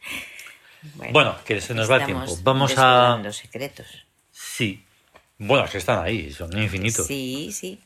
Bueno, 1.12 1.36
que 1.46 1.60
se 1.60 1.74
nos 1.74 1.90
va 1.92 1.98
el 1.98 2.06
tiempo. 2.06 2.38
Vamos 2.44 2.72
a... 2.78 2.92
desvelando 3.00 3.34
secretos. 3.34 3.88
Sí. 4.32 4.84
Bueno, 5.38 5.66
es 5.66 5.72
que 5.72 5.78
están 5.80 6.04
ahí, 6.04 6.32
son 6.32 6.58
infinitos. 6.58 7.06
Sí, 7.08 7.52
sí. 7.52 7.80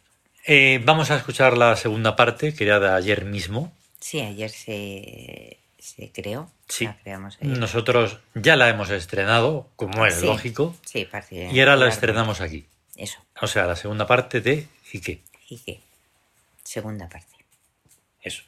Eh, 0.46 0.80
vamos 0.86 1.10
a 1.10 1.16
escuchar 1.18 1.58
la 1.58 1.76
segunda 1.76 2.16
parte, 2.16 2.54
que 2.54 2.64
era 2.64 2.80
de 2.80 2.90
ayer 2.90 3.26
mismo. 3.26 3.74
Sí, 4.00 4.20
ayer 4.22 4.50
se, 4.52 5.58
se 5.82 6.12
creó. 6.12 6.50
Sí. 6.68 6.86
La 6.86 6.98
creamos 6.98 7.38
ahí. 7.42 7.48
Nosotros 7.50 8.20
ya 8.36 8.56
la 8.56 8.70
hemos 8.70 8.90
estrenado, 8.92 9.68
como 9.76 10.06
es 10.06 10.16
Sí. 10.16 10.26
lógico, 10.26 10.76
Sí, 10.86 11.08
y 11.32 11.60
ahora 11.60 11.76
la 11.76 11.88
estrenamos 11.90 12.40
aquí. 12.40 12.68
Eso. 12.96 13.20
O 13.42 13.48
sea, 13.48 13.66
la 13.66 13.76
segunda 13.76 14.06
parte 14.06 14.42
de 14.42 14.68
¿y 14.94 15.00
qué? 15.02 15.22
¿Y 15.50 15.58
qué? 15.58 15.82
Segunda 16.64 17.10
parte. 17.10 17.36
Eso. 18.22 18.44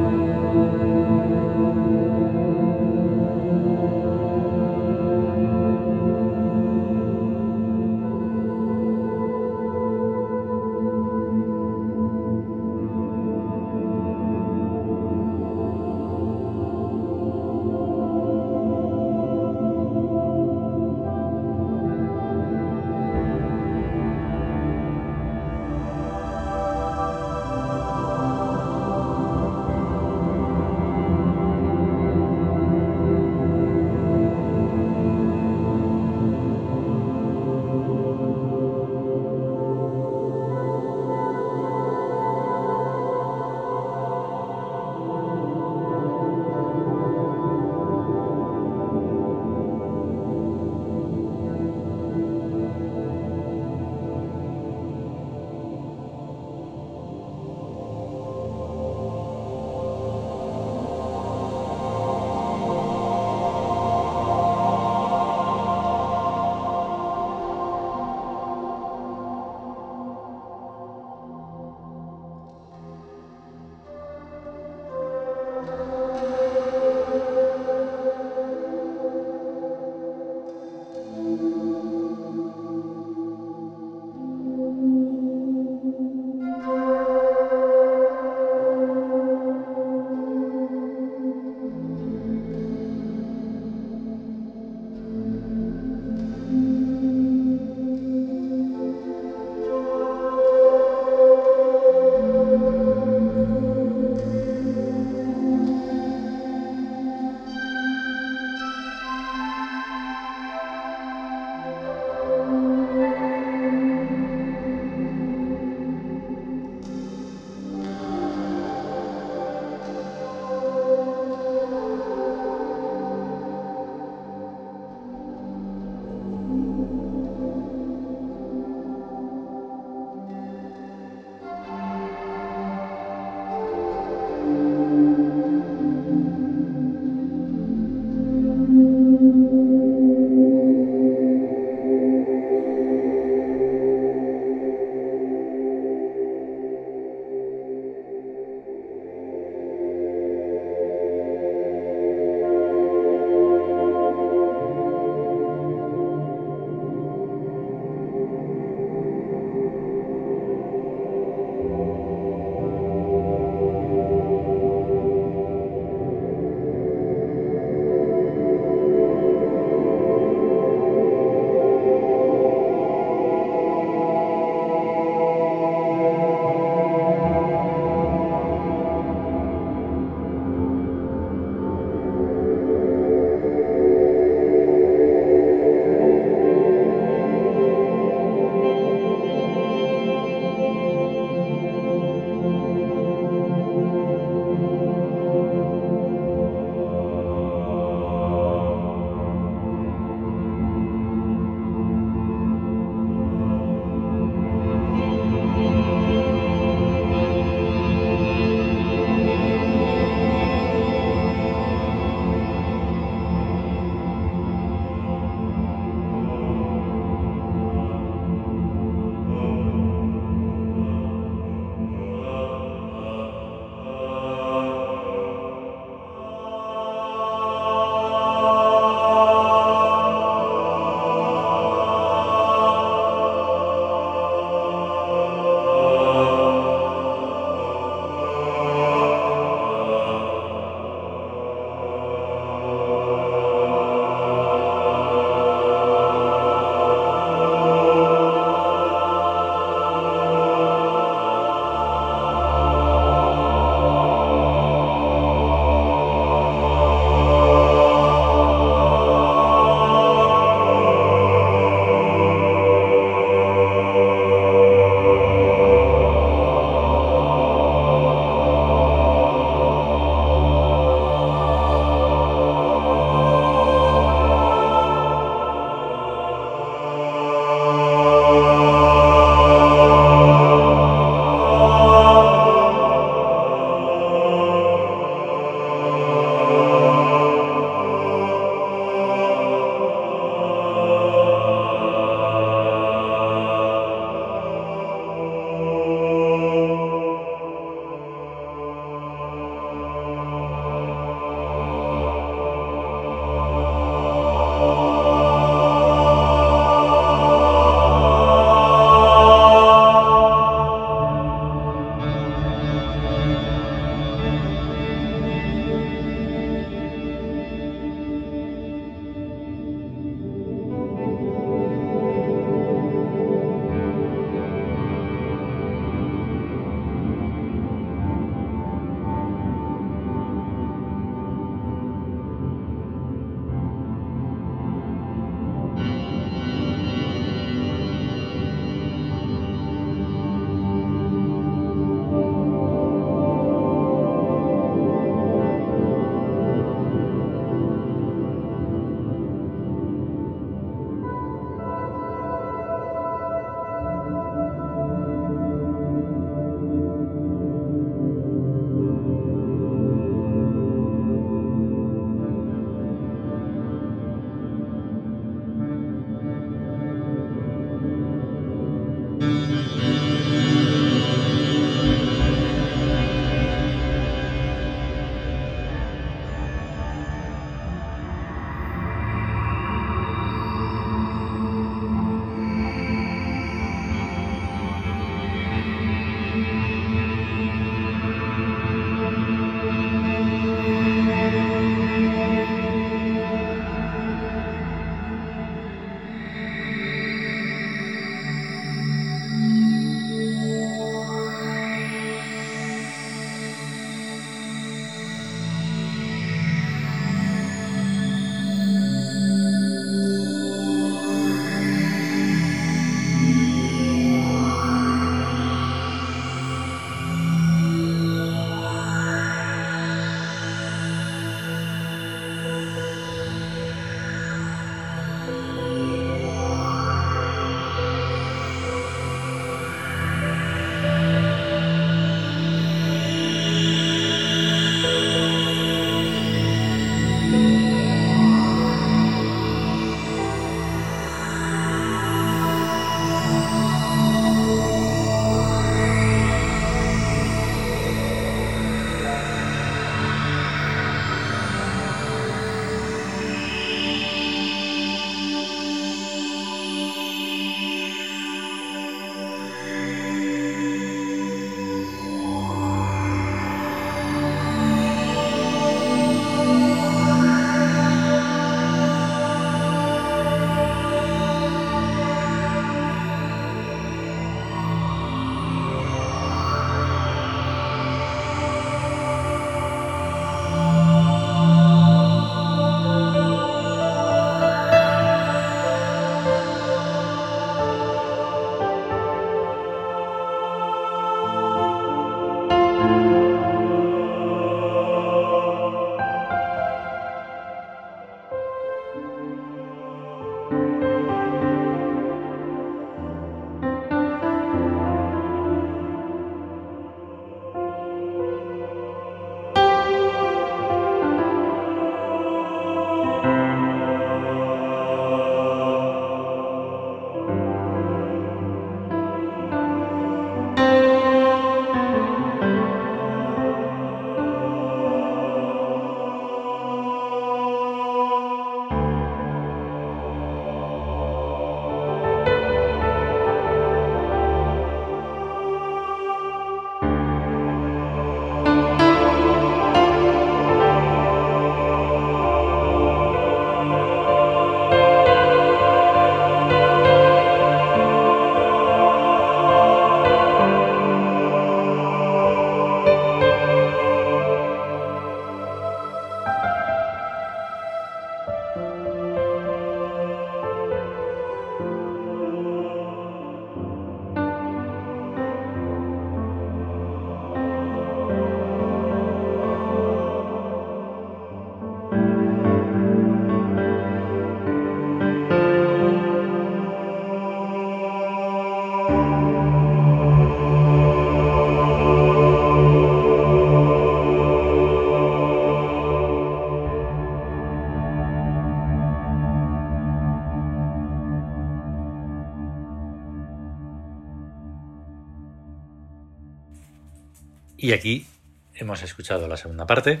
Y 597.62 597.72
aquí 597.72 598.06
hemos 598.54 598.82
escuchado 598.82 599.28
la 599.28 599.36
segunda 599.36 599.66
parte. 599.66 600.00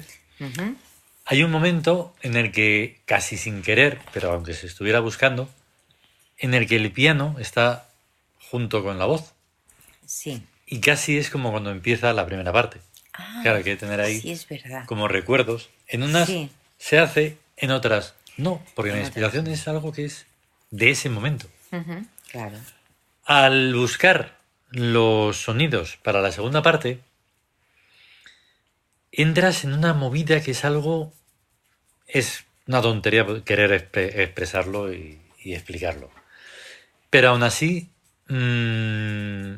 Hay 1.26 1.42
un 1.42 1.50
momento 1.50 2.14
en 2.22 2.36
el 2.36 2.52
que, 2.52 3.00
casi 3.04 3.36
sin 3.36 3.62
querer, 3.62 3.98
pero 4.12 4.32
aunque 4.32 4.54
se 4.54 4.66
estuviera 4.66 5.00
buscando, 5.00 5.48
en 6.38 6.54
el 6.54 6.66
que 6.66 6.76
el 6.76 6.90
piano 6.90 7.36
está 7.38 7.88
junto 8.50 8.82
con 8.82 8.98
la 8.98 9.04
voz. 9.04 9.34
Sí. 10.06 10.42
Y 10.66 10.80
casi 10.80 11.18
es 11.18 11.28
como 11.28 11.50
cuando 11.50 11.70
empieza 11.70 12.12
la 12.14 12.24
primera 12.24 12.50
parte. 12.52 12.80
Ah, 13.12 13.40
Claro, 13.42 13.58
hay 13.58 13.64
que 13.64 13.76
tener 13.76 14.00
ahí 14.00 14.20
Sí, 14.20 14.30
es 14.32 14.48
verdad. 14.48 14.84
como 14.86 15.06
recuerdos. 15.06 15.68
En 15.86 16.02
unas 16.02 16.26
Sí. 16.26 16.50
se 16.78 16.98
hace, 16.98 17.36
en 17.58 17.70
otras 17.72 18.14
no, 18.38 18.64
porque 18.74 18.90
En 18.90 18.96
la 18.96 19.00
otras 19.02 19.08
inspiración 19.08 19.46
es 19.48 19.68
algo 19.68 19.92
que 19.92 20.06
es 20.06 20.24
de 20.70 20.90
ese 20.90 21.10
momento. 21.10 21.46
Claro. 22.32 22.56
Al 23.26 23.74
buscar 23.74 24.38
los 24.70 25.36
sonidos 25.36 25.98
para 26.02 26.22
la 26.22 26.32
segunda 26.32 26.62
parte, 26.62 27.00
entras 29.12 29.64
en 29.64 29.72
una 29.72 29.94
movida 29.94 30.40
que 30.42 30.52
es 30.52 30.64
algo... 30.64 31.12
Es 32.06 32.44
una 32.66 32.82
tontería 32.82 33.26
querer 33.44 33.70
expre- 33.72 34.18
expresarlo 34.20 34.92
y, 34.92 35.20
y 35.42 35.54
explicarlo. 35.54 36.10
Pero 37.10 37.30
aún 37.30 37.42
así... 37.42 37.90
mm, 38.28 39.54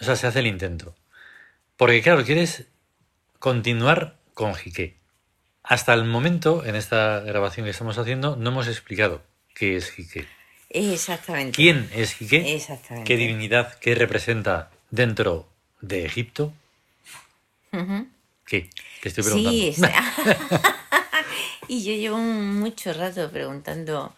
o 0.00 0.04
sea, 0.04 0.16
se 0.16 0.26
hace 0.26 0.38
el 0.38 0.46
intento. 0.46 0.94
Porque 1.76 2.02
claro, 2.02 2.24
quieres 2.24 2.66
continuar 3.38 4.16
con 4.34 4.54
Jique. 4.54 4.96
Hasta 5.62 5.92
el 5.94 6.04
momento, 6.04 6.64
en 6.64 6.76
esta 6.76 7.20
grabación 7.20 7.64
que 7.64 7.70
estamos 7.70 7.98
haciendo, 7.98 8.36
no 8.36 8.50
hemos 8.50 8.68
explicado 8.68 9.22
qué 9.54 9.76
es 9.76 9.90
Jique. 9.90 10.26
Exactamente. 10.70 11.56
¿Quién 11.56 11.88
es 11.94 12.14
Jique? 12.14 12.54
Exactamente. 12.54 13.06
¿Qué 13.06 13.16
divinidad 13.16 13.74
que 13.78 13.94
representa 13.94 14.70
dentro 14.90 15.48
de 15.80 16.04
Egipto? 16.04 16.52
¿Qué? 18.48 18.70
Te 19.02 19.10
estoy 19.10 19.24
preguntando. 19.24 19.50
Sí, 19.50 19.74
y 21.68 21.84
yo 21.84 21.92
llevo 21.92 22.18
mucho 22.18 22.92
rato 22.92 23.30
preguntando, 23.30 24.14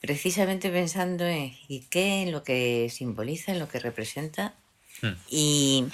precisamente 0.00 0.70
pensando 0.70 1.26
en 1.26 1.56
¿y 1.68 1.80
qué? 1.90 2.22
en 2.22 2.32
lo 2.32 2.44
que 2.44 2.88
simboliza, 2.90 3.52
en 3.52 3.58
lo 3.58 3.68
que 3.68 3.80
representa. 3.80 4.54
Hmm. 5.02 5.14
Y, 5.28 5.86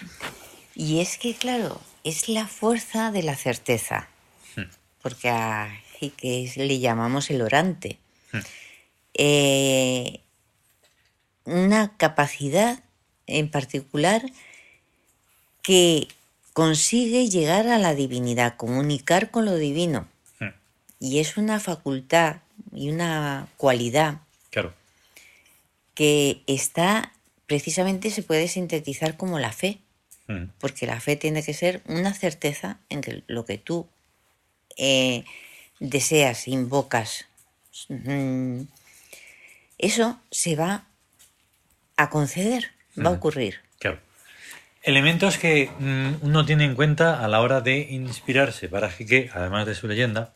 y 0.75 1.01
es 1.01 1.17
que, 1.17 1.35
claro, 1.35 1.81
es 2.05 2.29
la 2.29 2.47
fuerza 2.47 3.11
de 3.11 3.23
la 3.23 3.37
certeza, 3.37 4.09
Hmm. 4.57 4.65
porque 5.03 5.29
a 5.29 5.71
que 6.17 6.51
le 6.57 6.79
llamamos 6.79 7.31
el 7.31 7.43
orante. 7.43 7.99
Hmm. 8.33 8.39
Eh, 9.15 10.21
una 11.45 11.97
capacidad 11.97 12.83
en 13.27 13.51
particular 13.51 14.23
que 15.63 16.09
consigue 16.53 17.29
llegar 17.29 17.69
a 17.69 17.79
la 17.79 17.95
divinidad, 17.95 18.57
comunicar 18.57 19.31
con 19.31 19.45
lo 19.45 19.57
divino. 19.57 20.09
Hmm. 20.39 20.49
Y 20.99 21.19
es 21.21 21.37
una 21.37 21.61
facultad 21.61 22.37
y 22.75 22.91
una 22.91 23.49
cualidad 23.57 24.21
Claro. 24.51 24.75
que 25.95 26.43
está, 26.47 27.13
precisamente 27.47 28.11
se 28.11 28.23
puede 28.23 28.49
sintetizar 28.49 29.17
como 29.17 29.39
la 29.39 29.53
fe, 29.53 29.79
Hmm. 30.27 30.51
porque 30.61 30.87
la 30.87 31.01
fe 31.01 31.17
tiene 31.17 31.43
que 31.43 31.55
ser 31.55 31.83
una 31.87 32.15
certeza 32.15 32.79
en 32.89 33.01
que 33.01 33.25
lo 33.27 33.45
que 33.45 33.59
tú 33.59 33.89
eh, 34.77 35.25
deseas, 35.81 36.47
invocas, 36.47 37.27
mm, 37.89 38.63
eso 39.79 40.21
se 40.31 40.55
va 40.57 40.87
a 41.97 42.09
conceder, 42.11 42.71
va 42.99 43.11
a 43.11 43.13
ocurrir. 43.13 43.61
Elementos 44.83 45.37
que 45.37 45.71
mm, 45.79 46.23
uno 46.23 46.47
tiene 46.47 46.65
en 46.65 46.75
cuenta 46.75 47.23
a 47.23 47.29
la 47.29 47.41
hora 47.41 47.61
de 47.61 47.81
inspirarse 47.91 48.69
para 48.69 48.91
Jique, 48.91 49.31
además 49.35 49.67
de 49.67 49.75
su 49.75 49.87
leyenda. 49.87 50.33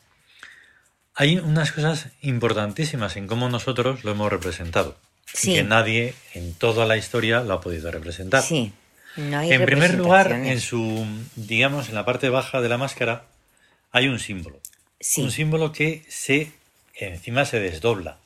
Hay 1.15 1.37
unas 1.37 1.71
cosas 1.71 2.09
importantísimas 2.21 3.15
en 3.15 3.25
cómo 3.25 3.49
nosotros 3.49 4.03
lo 4.03 4.11
hemos 4.11 4.29
representado. 4.31 4.97
y. 5.33 5.55
Que 5.55 5.63
nadie 5.63 6.13
en 6.33 6.53
toda 6.53 6.85
la 6.85 6.97
historia 6.97 7.41
lo 7.41 7.53
ha 7.53 7.61
podido 7.61 7.89
representar. 7.89 8.43
Sí, 8.43 8.71
no 9.15 9.39
hay 9.39 9.51
En 9.51 9.65
primer 9.65 9.95
lugar, 9.95 10.31
en 10.31 10.59
su, 10.59 11.05
digamos, 11.35 11.89
en 11.89 11.95
la 11.95 12.05
parte 12.05 12.29
baja 12.29 12.61
de 12.61 12.69
la 12.69 12.77
máscara, 12.77 13.25
hay 13.91 14.07
un 14.07 14.19
símbolo. 14.19 14.59
Sí, 14.99 15.21
Un 15.21 15.31
símbolo 15.31 15.71
que 15.71 16.03
se, 16.07 16.51
encima 16.93 17.45
se 17.45 17.59
desdobla. 17.59 18.19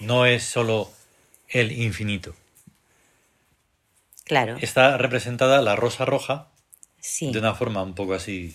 No 0.00 0.26
es 0.26 0.42
solo 0.42 0.90
el 1.48 1.72
infinito. 1.72 2.34
Claro, 4.30 4.56
Está 4.60 4.96
representada 4.96 5.60
la 5.60 5.74
rosa 5.76 6.04
roja 6.04 6.46
sí. 7.00 7.32
de 7.32 7.38
una 7.40 7.54
forma 7.54 7.82
un 7.82 7.94
poco 7.94 8.14
así 8.14 8.54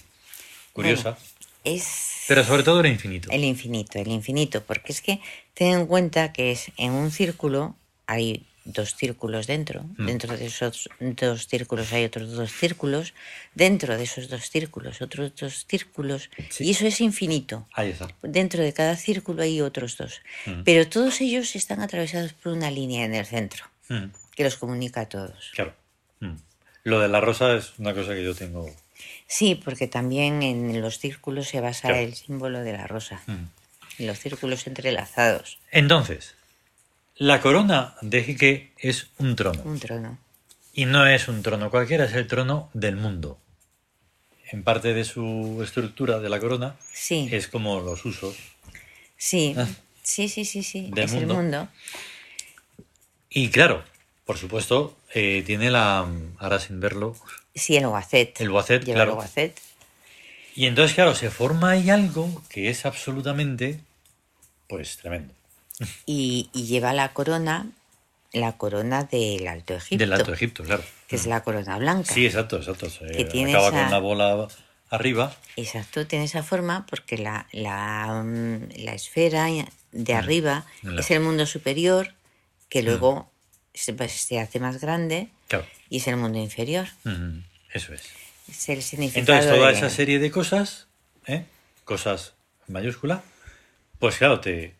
curiosa, 0.73 1.11
Bueno, 1.11 1.17
es 1.65 2.23
pero 2.27 2.43
sobre 2.43 2.63
todo 2.63 2.79
el 2.79 2.87
infinito. 2.87 3.29
el 3.31 3.43
infinito, 3.43 3.99
el 3.99 4.07
infinito, 4.07 4.63
porque 4.63 4.91
es 4.93 5.01
que 5.01 5.19
ten 5.53 5.69
en 5.79 5.85
cuenta 5.85 6.31
que 6.33 6.51
es 6.51 6.71
en 6.77 6.91
un 6.93 7.11
círculo 7.11 7.75
hay 8.07 8.45
dos 8.77 8.95
círculos 8.95 9.45
dentro, 9.45 9.83
Mm. 9.97 10.05
dentro 10.07 10.37
de 10.37 10.45
esos 10.47 10.89
dos 11.21 11.47
círculos 11.47 11.93
hay 11.93 12.03
otros 12.05 12.31
dos 12.31 12.51
círculos, 12.51 13.13
dentro 13.53 13.95
de 13.97 14.03
esos 14.09 14.27
dos 14.27 14.49
círculos 14.49 15.01
otros 15.01 15.35
dos 15.35 15.65
círculos, 15.69 16.29
Sí. 16.49 16.63
y 16.65 16.71
eso 16.71 16.87
es 16.87 16.99
infinito. 17.01 17.67
Ahí 17.73 17.89
está. 17.91 18.07
Dentro 18.23 18.63
de 18.63 18.73
cada 18.73 18.95
círculo 18.95 19.43
hay 19.43 19.61
otros 19.61 19.97
dos, 19.97 20.21
Mm. 20.47 20.63
pero 20.63 20.87
todos 20.87 21.19
ellos 21.21 21.55
están 21.55 21.79
atravesados 21.81 22.31
por 22.33 22.53
una 22.53 22.71
línea 22.71 23.05
en 23.05 23.13
el 23.13 23.25
centro 23.25 23.65
Mm, 23.87 24.05
que 24.35 24.43
los 24.43 24.57
comunica 24.57 25.01
a 25.01 25.09
todos. 25.09 25.51
claro. 25.53 25.73
Mm. 26.19 26.35
Lo 26.83 26.99
de 26.99 27.07
la 27.07 27.19
rosa 27.19 27.55
es 27.55 27.73
una 27.79 27.93
cosa 27.95 28.13
que 28.13 28.23
yo 28.23 28.35
tengo. 28.35 28.69
Sí, 29.27 29.55
porque 29.55 29.87
también 29.87 30.43
en 30.43 30.81
los 30.81 30.99
círculos 30.99 31.47
se 31.47 31.59
basa 31.59 31.87
Claro. 31.89 31.97
el 32.03 32.13
símbolo 32.15 32.61
de 32.61 32.73
la 32.73 32.85
rosa, 32.87 33.21
Mm. 33.25 33.45
en 33.99 34.07
los 34.07 34.19
círculos 34.19 34.67
entrelazados, 34.67 35.57
Entonces, 35.71 36.35
la 37.17 37.41
corona 37.41 37.95
de 38.01 38.23
Jique 38.23 38.71
es 38.77 39.07
un 39.17 39.35
trono. 39.35 39.61
un 39.63 39.79
trono. 39.79 40.17
Y 40.73 40.85
no 40.85 41.07
es 41.07 41.27
un 41.27 41.41
trono 41.41 41.69
cualquiera, 41.71 42.05
es 42.05 42.13
el 42.13 42.27
trono 42.27 42.69
del 42.73 42.97
mundo. 42.97 43.39
En 44.51 44.63
parte 44.63 44.93
de 44.93 45.05
su 45.05 45.61
estructura 45.63 46.19
de 46.19 46.29
la 46.29 46.39
corona 46.39 46.75
Sí. 46.93 47.27
es 47.31 47.47
como 47.47 47.79
los 47.79 48.05
usos. 48.05 48.35
Sí, 49.17 49.55
Ah. 49.57 49.67
sí, 50.03 50.29
sí, 50.29 50.45
sí, 50.45 50.61
sí. 50.61 50.89
Del 50.93 51.05
es 51.05 51.13
mundo. 51.13 51.33
el 51.33 51.37
mundo. 51.41 51.69
Y 53.29 53.49
claro, 53.49 53.83
por 54.25 54.37
supuesto, 54.37 54.95
eh, 55.13 55.43
tiene 55.45 55.71
la. 55.71 56.05
Ahora 56.39 56.59
sin 56.59 56.79
verlo. 56.79 57.15
Sí, 57.53 57.77
el 57.77 57.87
guacet. 57.87 58.39
El 58.41 58.49
Lleva 58.83 58.95
claro. 59.05 59.15
el. 59.15 59.59
Y 60.55 60.65
entonces, 60.67 60.95
claro, 60.95 61.15
se 61.15 61.29
forma 61.29 61.71
ahí 61.71 61.89
algo 61.89 62.41
que 62.49 62.69
es 62.69 62.85
absolutamente. 62.85 63.79
Pues 64.67 64.97
tremendo. 64.97 65.33
Y, 66.05 66.49
y 66.53 66.65
lleva 66.65 66.93
la 66.93 67.11
corona, 67.13 67.67
la 68.31 68.53
corona 68.57 69.03
del 69.03 69.47
Alto 69.47 69.75
Egipto. 69.75 69.97
Del 70.01 70.13
Alto 70.13 70.33
Egipto, 70.33 70.63
claro. 70.63 70.83
Que 71.07 71.17
es 71.17 71.25
la 71.27 71.43
corona 71.43 71.77
blanca. 71.77 72.13
Sí, 72.13 72.25
exacto, 72.25 72.57
exacto. 72.57 72.89
Se 72.89 73.05
Que 73.07 73.25
tiene 73.25 73.51
acaba 73.51 73.67
esa- 73.67 73.77
con 73.77 73.87
una 73.87 73.99
bola 73.99 74.47
arriba. 74.89 75.35
Exacto, 75.57 76.07
tiene 76.07 76.25
esa 76.25 76.41
forma 76.43 76.85
porque 76.89 77.17
la, 77.17 77.47
la, 77.51 78.23
mm, 78.23 78.69
la 78.83 78.93
esfera 78.93 79.47
de 79.91 80.13
arriba 80.13 80.65
Mm. 80.81 80.99
Es 80.99 81.11
el 81.11 81.19
mundo 81.19 81.45
superior, 81.45 82.13
que 82.69 82.81
luego 82.81 83.29
se, 83.75 83.93
pues, 83.93 84.11
se 84.13 84.39
hace 84.39 84.59
más 84.59 84.79
grande, 84.81 85.29
Claro. 85.47 85.65
y 85.89 85.97
es 85.97 86.07
el 86.07 86.17
mundo 86.17 86.39
inferior. 86.39 86.87
Eso 87.73 87.93
es. 87.93 88.01
Es 88.47 88.69
el 88.69 88.81
significado 88.81 89.19
Entonces, 89.37 89.51
toda 89.51 89.71
de- 89.71 89.77
esa 89.77 89.89
serie 89.89 90.19
de 90.19 90.31
cosas, 90.31 90.87
¿eh? 91.27 91.45
cosas 91.83 92.33
en 92.67 92.73
mayúscula, 92.73 93.23
pues 93.99 94.17
claro, 94.17 94.39
te, 94.39 94.73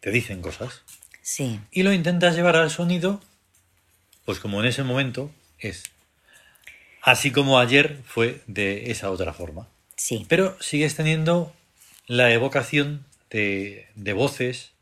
te 0.00 0.10
dicen 0.10 0.40
cosas. 0.42 0.82
Sí, 1.22 1.60
Y 1.70 1.82
lo 1.84 1.92
intentas 1.92 2.34
llevar 2.36 2.56
al 2.56 2.70
sonido, 2.70 3.20
pues 4.24 4.38
como 4.40 4.60
en 4.60 4.66
ese 4.66 4.82
momento 4.82 5.30
es. 5.58 5.84
Así 7.02 7.30
como 7.30 7.58
ayer 7.58 8.00
fue 8.06 8.40
de 8.46 8.90
esa 8.90 9.10
otra 9.10 9.32
forma. 9.32 9.68
sí, 9.96 10.24
Pero 10.28 10.56
sigues 10.62 10.94
teniendo 10.96 11.54
la 12.06 12.32
evocación 12.32 13.04
de, 13.30 13.86
de 13.94 14.12
voces, 14.12 14.72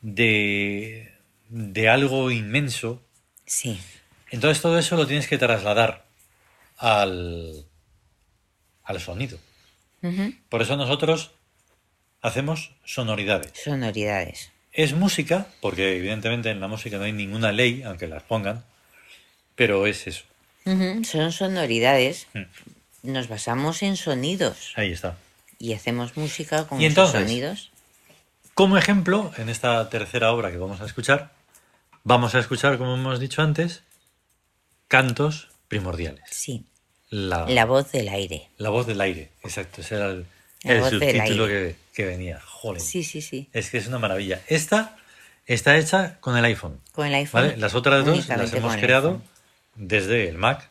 de, 0.00 1.12
de 1.48 1.88
algo 1.88 2.30
inmenso. 2.30 3.02
sí, 3.46 3.80
Entonces 4.30 4.60
todo 4.62 4.78
eso 4.78 4.96
lo 4.96 5.06
tienes 5.06 5.26
que 5.26 5.38
trasladar 5.38 6.04
al, 6.76 7.64
al 8.84 9.00
sonido. 9.00 9.38
Por 10.48 10.62
eso 10.62 10.76
nosotros 10.76 11.32
hacemos 12.22 12.72
sonoridades. 12.84 13.52
sonoridades. 13.62 14.50
Es 14.72 14.92
música, 14.92 15.46
porque 15.60 15.96
evidentemente 15.96 16.50
en 16.50 16.60
la 16.60 16.68
música 16.68 16.98
no 16.98 17.04
hay 17.04 17.12
ninguna 17.12 17.50
ley, 17.52 17.82
aunque 17.82 18.06
las 18.06 18.22
pongan, 18.22 18.64
pero 19.56 19.86
es 19.86 20.06
eso. 20.06 20.24
Son 21.04 21.32
sonoridades. 21.32 22.26
Mm. 22.34 22.42
Nos 23.12 23.28
basamos 23.28 23.82
en 23.82 23.96
sonidos 23.96 24.72
Ahí 24.76 24.92
está. 24.92 25.16
y 25.58 25.72
hacemos 25.72 26.16
música 26.16 26.66
con 26.66 26.80
Y 26.80 26.84
entonces, 26.84 27.22
sonidos. 27.22 27.70
Como 28.54 28.76
ejemplo, 28.76 29.32
en 29.38 29.48
esta 29.48 29.88
tercera 29.88 30.30
obra 30.32 30.50
que 30.50 30.58
vamos 30.58 30.80
a 30.80 30.84
escuchar, 30.84 31.32
vamos 32.04 32.34
a 32.34 32.38
escuchar, 32.38 32.78
como 32.78 32.94
hemos 32.94 33.20
dicho 33.20 33.42
antes, 33.42 33.82
cantos 34.88 35.48
primordiales. 35.68 36.24
Sí. 36.30 36.64
la, 37.10 37.46
La 37.48 37.64
voz 37.64 37.92
del 37.92 38.08
aire. 38.08 38.48
la 38.58 38.70
voz 38.70 38.86
del 38.86 39.00
aire. 39.00 39.30
Exacto, 39.42 39.80
ese 39.80 39.96
era 39.96 40.10
el, 40.10 40.24
subtítulo 40.84 41.46
que, 41.46 42.04
venía. 42.04 42.40
Joder. 42.44 42.80
Sí, 42.80 43.02
sí, 43.04 43.20
sí. 43.22 43.48
Es 43.52 43.70
que 43.70 43.78
es 43.78 43.86
una 43.86 43.98
maravilla. 43.98 44.40
Esta 44.48 44.96
está 45.46 45.76
hecha 45.76 46.18
con 46.20 46.36
el 46.36 46.44
iPhone. 46.44 46.80
Con 46.92 47.06
el 47.06 47.14
iPhone. 47.14 47.42
¿vale? 47.42 47.56
Las 47.56 47.74
otras 47.74 48.04
dos 48.04 48.28
las 48.28 48.52
hemos 48.52 48.76
creado 48.76 49.20
desde 49.74 50.28
el 50.28 50.38
Mac, 50.38 50.68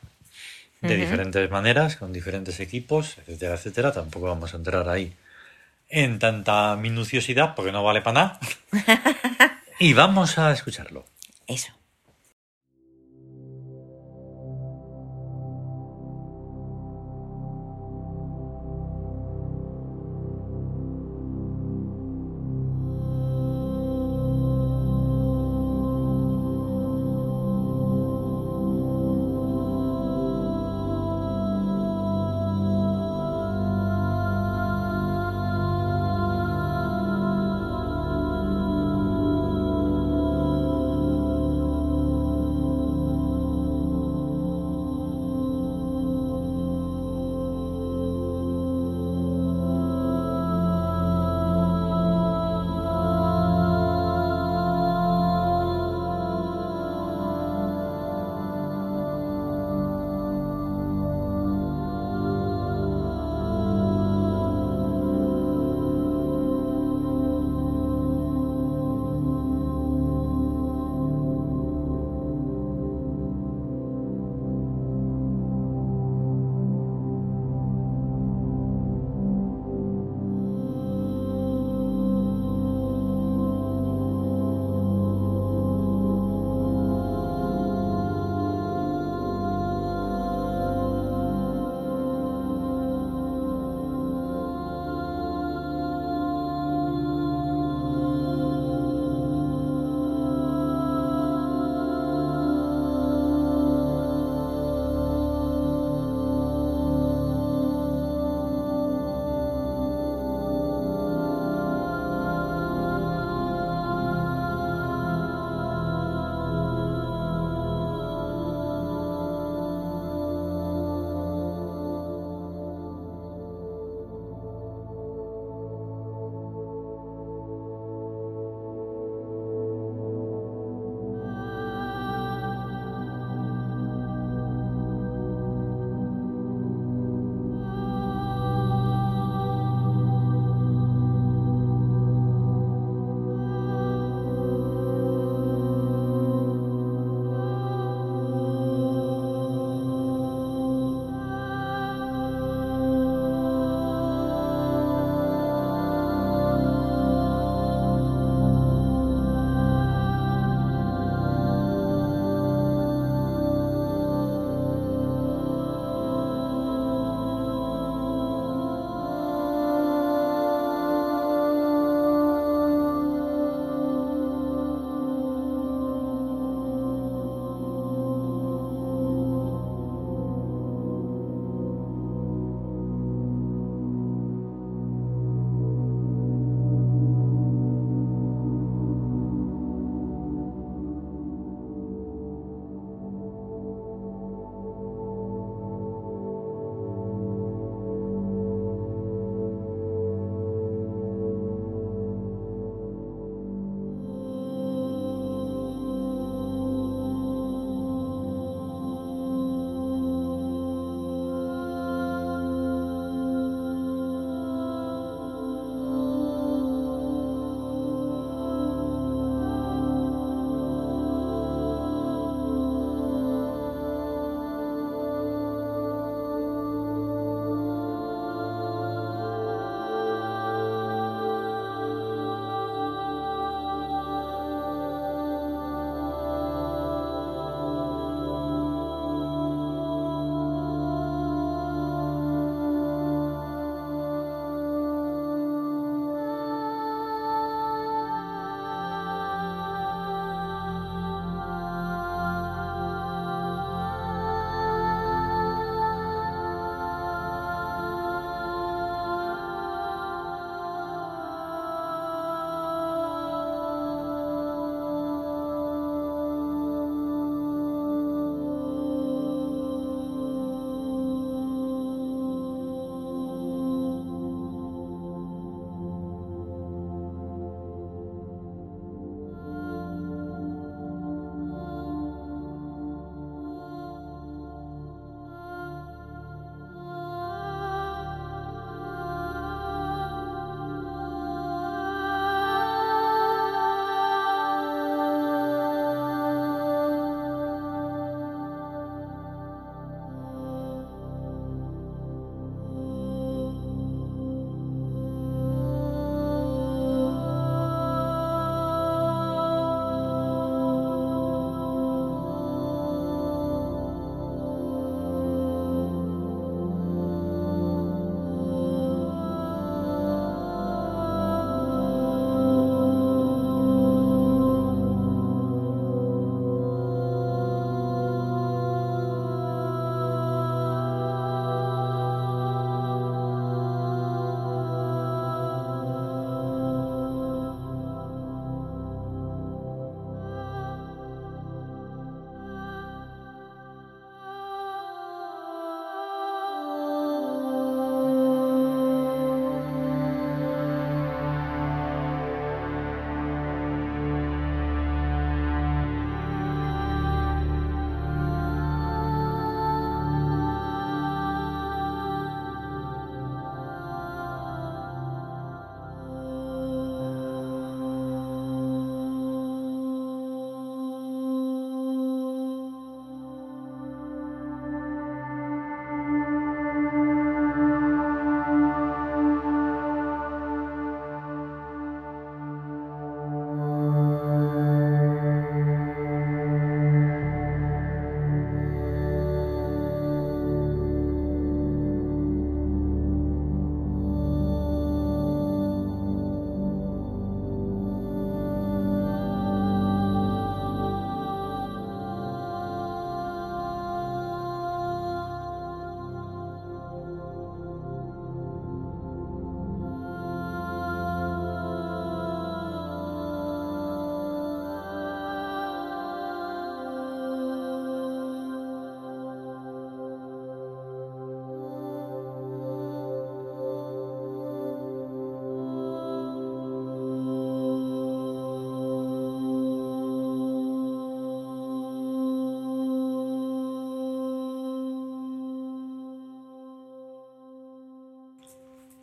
de 0.81 0.95
diferentes 0.95 1.49
maneras, 1.49 1.95
con 1.95 2.13
diferentes 2.13 2.59
equipos, 2.59 3.17
etcétera, 3.19 3.55
etcétera. 3.55 3.91
Tampoco 3.91 4.27
vamos 4.27 4.53
a 4.53 4.57
entrar 4.57 4.87
ahí 4.89 5.13
en 5.89 6.19
tanta 6.19 6.75
minuciosidad 6.75 7.55
porque 7.55 7.71
no 7.71 7.83
vale 7.83 8.01
para 8.01 8.13
nada. 8.13 8.39
y 9.79 9.93
vamos 9.93 10.37
a 10.37 10.51
escucharlo. 10.51 11.05
Eso. 11.47 11.76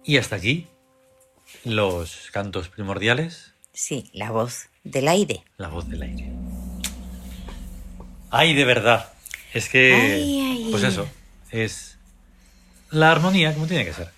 Y 0.05 0.19
hasta 0.19 0.37
aquí 0.37 0.67
los 1.65 2.29
cantos 2.33 2.69
primordiales, 2.69 3.53
Sí, 3.73 4.09
la 4.13 4.31
voz 4.31 4.69
del 4.85 5.09
aire. 5.09 5.43
la 5.59 5.69
voz 5.69 5.89
del 5.89 6.03
aire. 6.03 6.31
¡Ay, 8.31 8.55
de 8.55 8.65
verdad! 8.65 9.13
Es 9.53 9.69
que, 9.69 9.95
Ay, 9.95 10.41
ay. 10.41 10.69
pues 10.71 10.83
eso, 10.85 11.09
es 11.51 11.97
la 12.91 13.11
armonía 13.11 13.53
como 13.55 13.67
tiene 13.67 13.85
que 13.85 13.93
ser. 13.93 14.11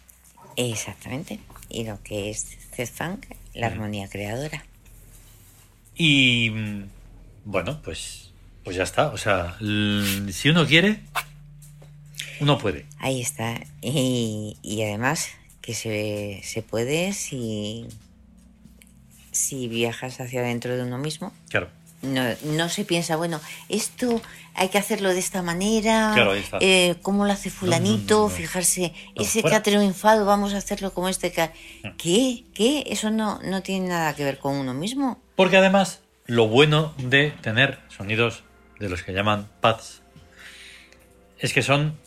Exactamente. 0.57 1.41
Y 1.69 1.85
lo 1.85 2.03
que 2.03 2.31
es 2.31 2.57
Funk, 2.95 3.27
la 3.55 3.67
armonía 3.69 4.09
creadora. 4.09 4.65
Y 5.95 6.51
mm, 6.51 6.83
bueno, 7.47 7.81
pues, 7.83 8.31
pues 8.65 8.77
ya 8.77 8.83
está. 8.83 9.09
O 9.09 9.17
sea, 9.19 9.57
si 9.59 10.49
uno 10.51 10.67
quiere, 10.67 11.01
uno 12.41 12.59
puede. 12.59 12.85
Ahí 12.99 13.21
está. 13.23 13.59
Y, 13.81 14.57
y 14.63 14.83
además 14.83 15.29
que 15.67 15.75
se, 15.75 16.41
se 16.45 16.63
puede 16.63 17.13
si, 17.13 17.87
si 19.33 19.69
viajas 19.69 20.21
hacia 20.21 20.41
adentro 20.41 20.77
de 20.77 20.83
uno 20.85 20.97
mismo. 20.99 21.33
Claro. 21.51 21.69
No, 22.03 22.23
no 22.45 22.69
se 22.69 22.85
piensa, 22.85 23.17
bueno, 23.17 23.41
esto 23.69 24.21
hay 24.55 24.69
que 24.69 24.79
hacerlo 24.79 25.09
de 25.13 25.19
esta 25.19 25.43
manera, 25.43 26.13
Claro, 26.15 26.35
eh, 26.61 26.95
cómo 27.03 27.25
lo 27.25 27.33
hace 27.33 27.51
fulanito, 27.51 28.17
no, 28.17 28.23
no. 28.25 28.29
fijarse, 28.29 28.93
ese 29.17 29.39
que 29.39 29.43
fuera. 29.43 29.57
ha 29.57 29.63
triunfado, 29.63 30.25
vamos 30.25 30.55
a 30.55 30.59
hacerlo 30.59 30.93
como 30.93 31.09
este 31.09 31.33
que... 31.33 31.41
ha- 31.43 31.53
¿Qué? 31.99 32.45
¿Qué? 32.55 32.85
Eso 32.87 33.11
no, 33.11 33.41
no 33.43 33.63
tiene 33.63 33.89
nada 33.89 34.15
que 34.15 34.25
ver 34.25 34.39
con 34.39 34.55
uno 34.55 34.73
mismo. 34.75 35.21
Porque 35.37 35.57
además, 35.57 36.01
lo 36.27 36.47
bueno 36.49 36.95
de 36.99 37.31
tener 37.41 37.81
sonidos 37.89 38.45
de 38.79 38.89
los 38.91 39.03
que 39.03 39.13
llaman 39.13 39.49
pads 39.61 40.03
es 41.39 41.53
que 41.53 41.63
son 41.63 41.99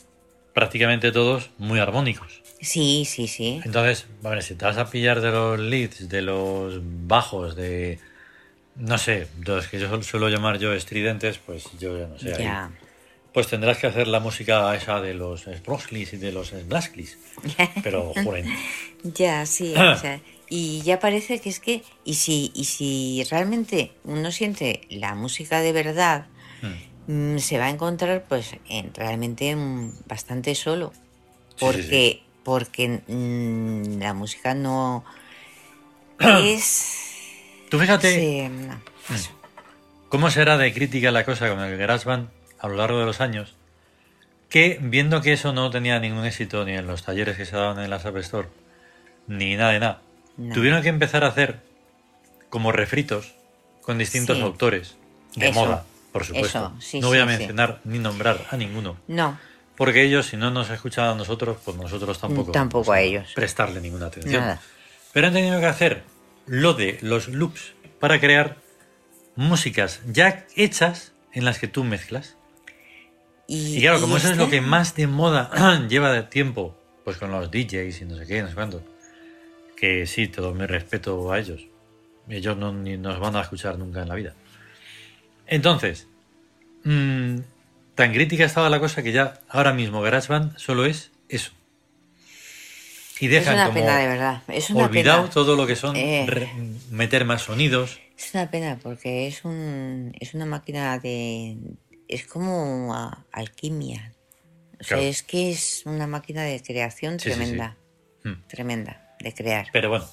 prácticamente 0.53 1.11
todos 1.11 1.49
muy 1.57 1.79
armónicos. 1.79 2.38
Sí, 2.61 3.05
sí, 3.05 3.27
sí. 3.27 3.61
Entonces, 3.63 4.05
si 4.41 4.55
te 4.55 4.65
vas 4.65 4.77
a 4.77 4.89
pillar 4.89 5.21
de 5.21 5.31
los 5.31 5.59
leads, 5.59 6.09
de 6.09 6.21
los 6.21 6.79
bajos, 7.07 7.55
de. 7.55 7.99
No 8.75 8.97
sé, 8.97 9.27
de 9.37 9.55
los 9.55 9.67
que 9.67 9.79
yo 9.79 9.89
suel- 9.89 10.03
suelo 10.03 10.29
llamar 10.29 10.57
yo 10.59 10.73
estridentes, 10.73 11.37
pues 11.39 11.65
yo 11.79 11.97
ya 11.97 12.07
no 12.07 12.17
sé. 12.19 12.33
ahí, 12.35 12.49
pues 13.33 13.47
tendrás 13.47 13.77
que 13.77 13.87
hacer 13.87 14.07
la 14.07 14.19
música 14.19 14.73
esa 14.75 15.01
de 15.01 15.13
los 15.13 15.41
Sprosklis 15.43 16.13
y 16.13 16.17
de 16.17 16.31
los 16.31 16.53
Blasklis. 16.67 17.17
Pero, 17.83 18.13
joder. 18.13 18.45
Ya, 19.03 19.45
sí. 19.45 19.73
o 19.75 19.95
sea, 20.01 20.21
y 20.49 20.81
ya 20.81 20.99
parece 20.99 21.39
que 21.39 21.49
es 21.49 21.59
que, 21.59 21.83
y 22.05 22.15
si, 22.15 22.51
y 22.55 22.65
si 22.65 23.23
realmente 23.29 23.91
uno 24.03 24.31
siente 24.31 24.81
la 24.89 25.15
música 25.15 25.61
de 25.61 25.71
verdad, 25.73 26.27
Mm. 27.07 27.35
mm, 27.35 27.37
se 27.39 27.57
va 27.57 27.65
a 27.67 27.69
encontrar 27.69 28.25
pues 28.27 28.51
en, 28.69 28.93
realmente 28.93 29.55
mm, 29.55 29.93
bastante 30.07 30.55
solo. 30.55 30.91
Sí, 31.55 31.55
sí, 31.57 31.59
Porque, 31.59 32.21
porque 32.43 33.01
mm, 33.07 33.99
la 33.99 34.13
música 34.13 34.53
no 34.53 35.03
es... 36.19 36.95
Tú 37.69 37.77
fíjate 37.79 38.49
no, 38.49 38.81
eso. 39.13 39.31
cómo 40.09 40.29
será 40.31 40.57
de 40.57 40.73
crítica 40.73 41.11
la 41.11 41.23
cosa 41.25 41.49
con 41.49 41.59
el 41.59 41.77
GarageBand 41.77 42.29
a 42.59 42.67
lo 42.67 42.75
largo 42.75 42.99
de 42.99 43.05
los 43.05 43.21
años, 43.21 43.55
que 44.49 44.79
viendo 44.81 45.21
que 45.21 45.33
eso 45.33 45.53
no 45.53 45.69
tenía 45.69 45.99
ningún 45.99 46.25
éxito 46.25 46.65
ni 46.65 46.73
en 46.73 46.87
los 46.87 47.03
talleres 47.03 47.37
que 47.37 47.45
se 47.45 47.55
daban 47.55 47.79
en 47.79 47.89
la 47.89 47.97
App 47.97 48.17
Store, 48.17 48.47
ni 49.27 49.55
nada 49.55 49.71
de 49.73 49.79
nada, 49.79 50.01
No. 50.37 50.53
tuvieron 50.55 50.81
que 50.81 50.89
empezar 50.89 51.23
a 51.23 51.27
hacer 51.27 51.59
como 52.49 52.71
refritos 52.71 53.35
con 53.81 53.97
distintos 53.97 54.37
Sí. 54.37 54.43
autores 54.43 54.95
de 55.35 55.49
Eso, 55.49 55.59
moda, 55.59 55.85
por 56.11 56.25
supuesto. 56.25 56.47
eso, 56.57 56.81
sí, 56.81 56.99
no 56.99 57.07
voy 57.09 57.19
a 57.19 57.25
mencionar 57.25 57.79
ni 57.83 57.99
nombrar 57.99 58.45
a 58.49 58.57
ninguno, 58.57 58.97
No, 59.07 59.37
porque 59.79 60.03
ellos, 60.03 60.27
si 60.27 60.37
no 60.37 60.51
nos 60.51 60.69
escuchan 60.69 61.05
a 61.05 61.15
nosotros, 61.15 61.57
pues 61.65 61.75
nosotros 61.75 62.19
tampoco, 62.19 62.91
a 62.91 63.01
ellos. 63.01 63.31
prestarle 63.33 63.81
ninguna 63.81 64.05
atención. 64.07 64.41
nada. 64.43 64.61
Pero 65.13 65.27
han 65.27 65.33
tenido 65.33 65.59
que 65.59 65.65
hacer 65.65 66.03
lo 66.45 66.73
de 66.75 66.99
los 67.01 67.29
loops 67.29 67.73
para 67.99 68.19
crear 68.19 68.57
músicas 69.35 70.01
ya 70.05 70.45
hechas 70.55 71.13
en 71.33 71.45
las 71.45 71.57
que 71.57 71.67
tú 71.67 71.83
mezclas. 71.83 72.35
Y, 73.47 73.77
Y 73.77 73.81
claro, 73.81 74.01
como 74.01 74.15
y 74.15 74.17
eso 74.17 74.29
es 74.31 74.37
lo 74.37 74.43
esta- 74.43 74.51
que 74.55 74.61
más 74.61 74.95
de 74.95 75.07
moda 75.07 75.49
lleva 75.89 76.11
de 76.11 76.21
tiempo, 76.23 76.77
pues 77.03 77.17
con 77.17 77.31
los 77.31 77.49
DJs 77.49 78.01
y 78.01 78.05
no 78.05 78.17
sé 78.17 78.27
qué, 78.27 78.41
no 78.43 78.49
sé 78.49 78.53
cuánto, 78.55 78.83
que 79.75 80.05
sí, 80.05 80.27
todo 80.27 80.53
mi 80.53 80.65
respeto 80.67 81.31
a 81.31 81.39
ellos. 81.39 81.61
Ellos 82.27 82.57
no 82.57 82.71
ni 82.73 82.97
nos 82.97 83.19
van 83.19 83.35
a 83.37 83.41
escuchar 83.41 83.79
nunca 83.79 84.01
en 84.03 84.09
la 84.09 84.15
vida. 84.15 84.35
Entonces, 85.47 86.07
mm, 86.83 87.37
tan 87.99 88.13
crítica 88.13 88.45
estaba 88.45 88.69
la 88.69 88.79
cosa 88.79 89.03
que 89.03 89.11
ya 89.11 89.41
ahora 89.49 89.73
mismo 89.73 90.01
GarageBand 90.01 90.57
solo 90.57 90.85
es 90.85 91.11
eso. 91.27 91.51
Y 93.19 93.25
Es 93.25 93.31
dejan 93.31 93.55
una 93.55 93.65
como 93.65 93.79
pena, 93.79 93.97
de 93.97 94.07
verdad. 94.07 94.41
Es 94.47 94.69
una 94.69 94.85
olvidado 94.85 95.23
pena. 95.23 95.33
todo 95.33 95.57
lo 95.57 95.67
que 95.67 95.75
son 95.75 95.97
Eh. 95.97 96.23
re- 96.25 96.49
meter 96.91 97.25
más 97.25 97.41
sonidos. 97.41 97.99
Es 98.17 98.33
una 98.33 98.49
pena 98.49 98.79
porque 98.81 99.27
es 99.27 99.43
un 99.43 100.13
es 100.21 100.33
una 100.33 100.45
máquina 100.45 100.97
de 100.99 101.57
es 102.07 102.25
como 102.25 102.95
a- 102.95 103.25
alquimia. 103.33 104.13
O 104.79 104.83
sea, 104.85 104.99
es 105.01 105.21
que 105.23 105.51
es 105.51 105.83
una 105.85 106.07
máquina 106.07 106.43
de 106.43 106.61
creación 106.63 107.19
Sí, 107.19 107.25
sí, 107.29 107.31
sí. 107.31 107.35
tremenda, 107.37 107.75
Mm. 108.23 108.47
tremenda 108.47 109.15
de 109.19 109.33
crear. 109.33 109.67
Pero 109.73 109.89
bueno, 109.89 110.07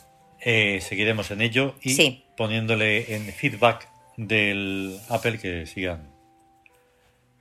eh, 0.45 0.81
seguiremos 0.81 1.31
en 1.31 1.41
ello 1.41 1.77
y 1.83 2.25
poniéndole 2.37 3.15
en 3.15 3.33
feedback 3.33 3.89
del 4.17 4.99
Apple 5.09 5.39
que 5.39 5.67
sigan 5.67 6.11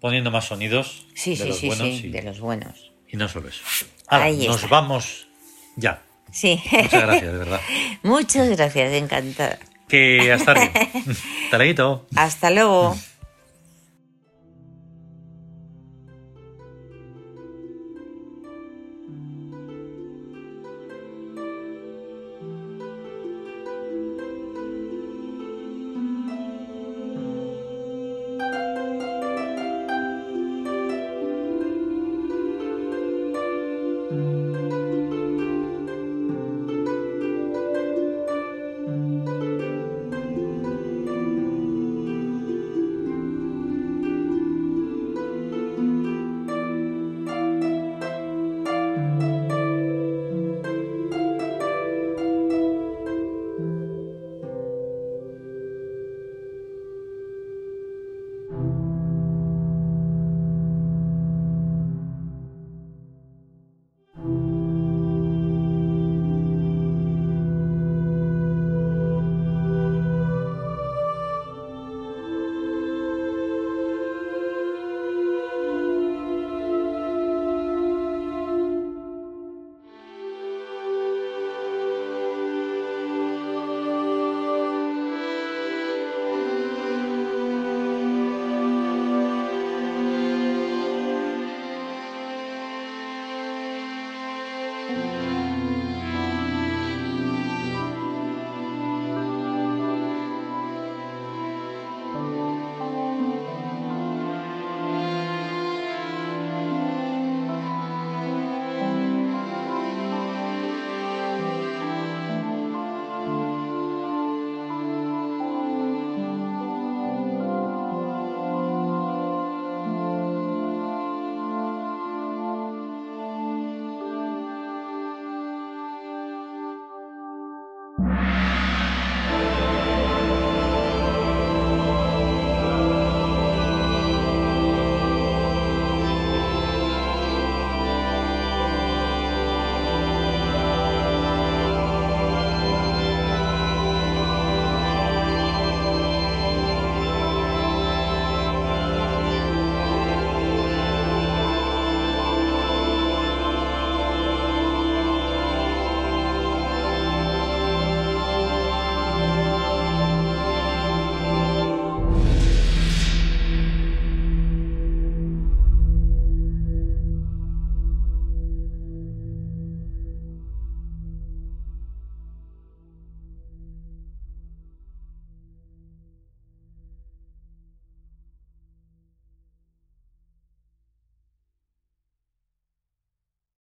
poniendo 0.06 0.30
más 0.30 0.46
sonidos 0.46 1.08
Sí, 1.16 1.32
de 1.32 1.38
sí, 1.38 1.48
los 1.50 1.58
sí, 1.58 1.66
buenos 1.68 1.88
sí, 1.88 2.02
y, 2.06 2.10
de 2.12 2.22
los 2.22 2.40
buenos. 2.40 2.92
y 3.12 3.18
no 3.18 3.28
solo 3.28 3.50
eso. 3.50 3.64
Ahora, 4.08 4.30
nos 4.30 4.58
está. 4.58 4.68
vamos 4.68 5.28
ya. 5.76 6.04
Sí. 6.32 6.62
Muchas 6.72 7.02
gracias, 7.02 7.32
de 7.32 7.38
verdad. 7.40 7.62
Muchas 8.04 8.50
gracias, 8.50 8.94
encantada. 8.94 9.58
Que. 9.88 10.32
Hasta 10.32 10.54
luego. 10.54 12.06
Hasta 12.16 12.52
luego. 12.52 12.96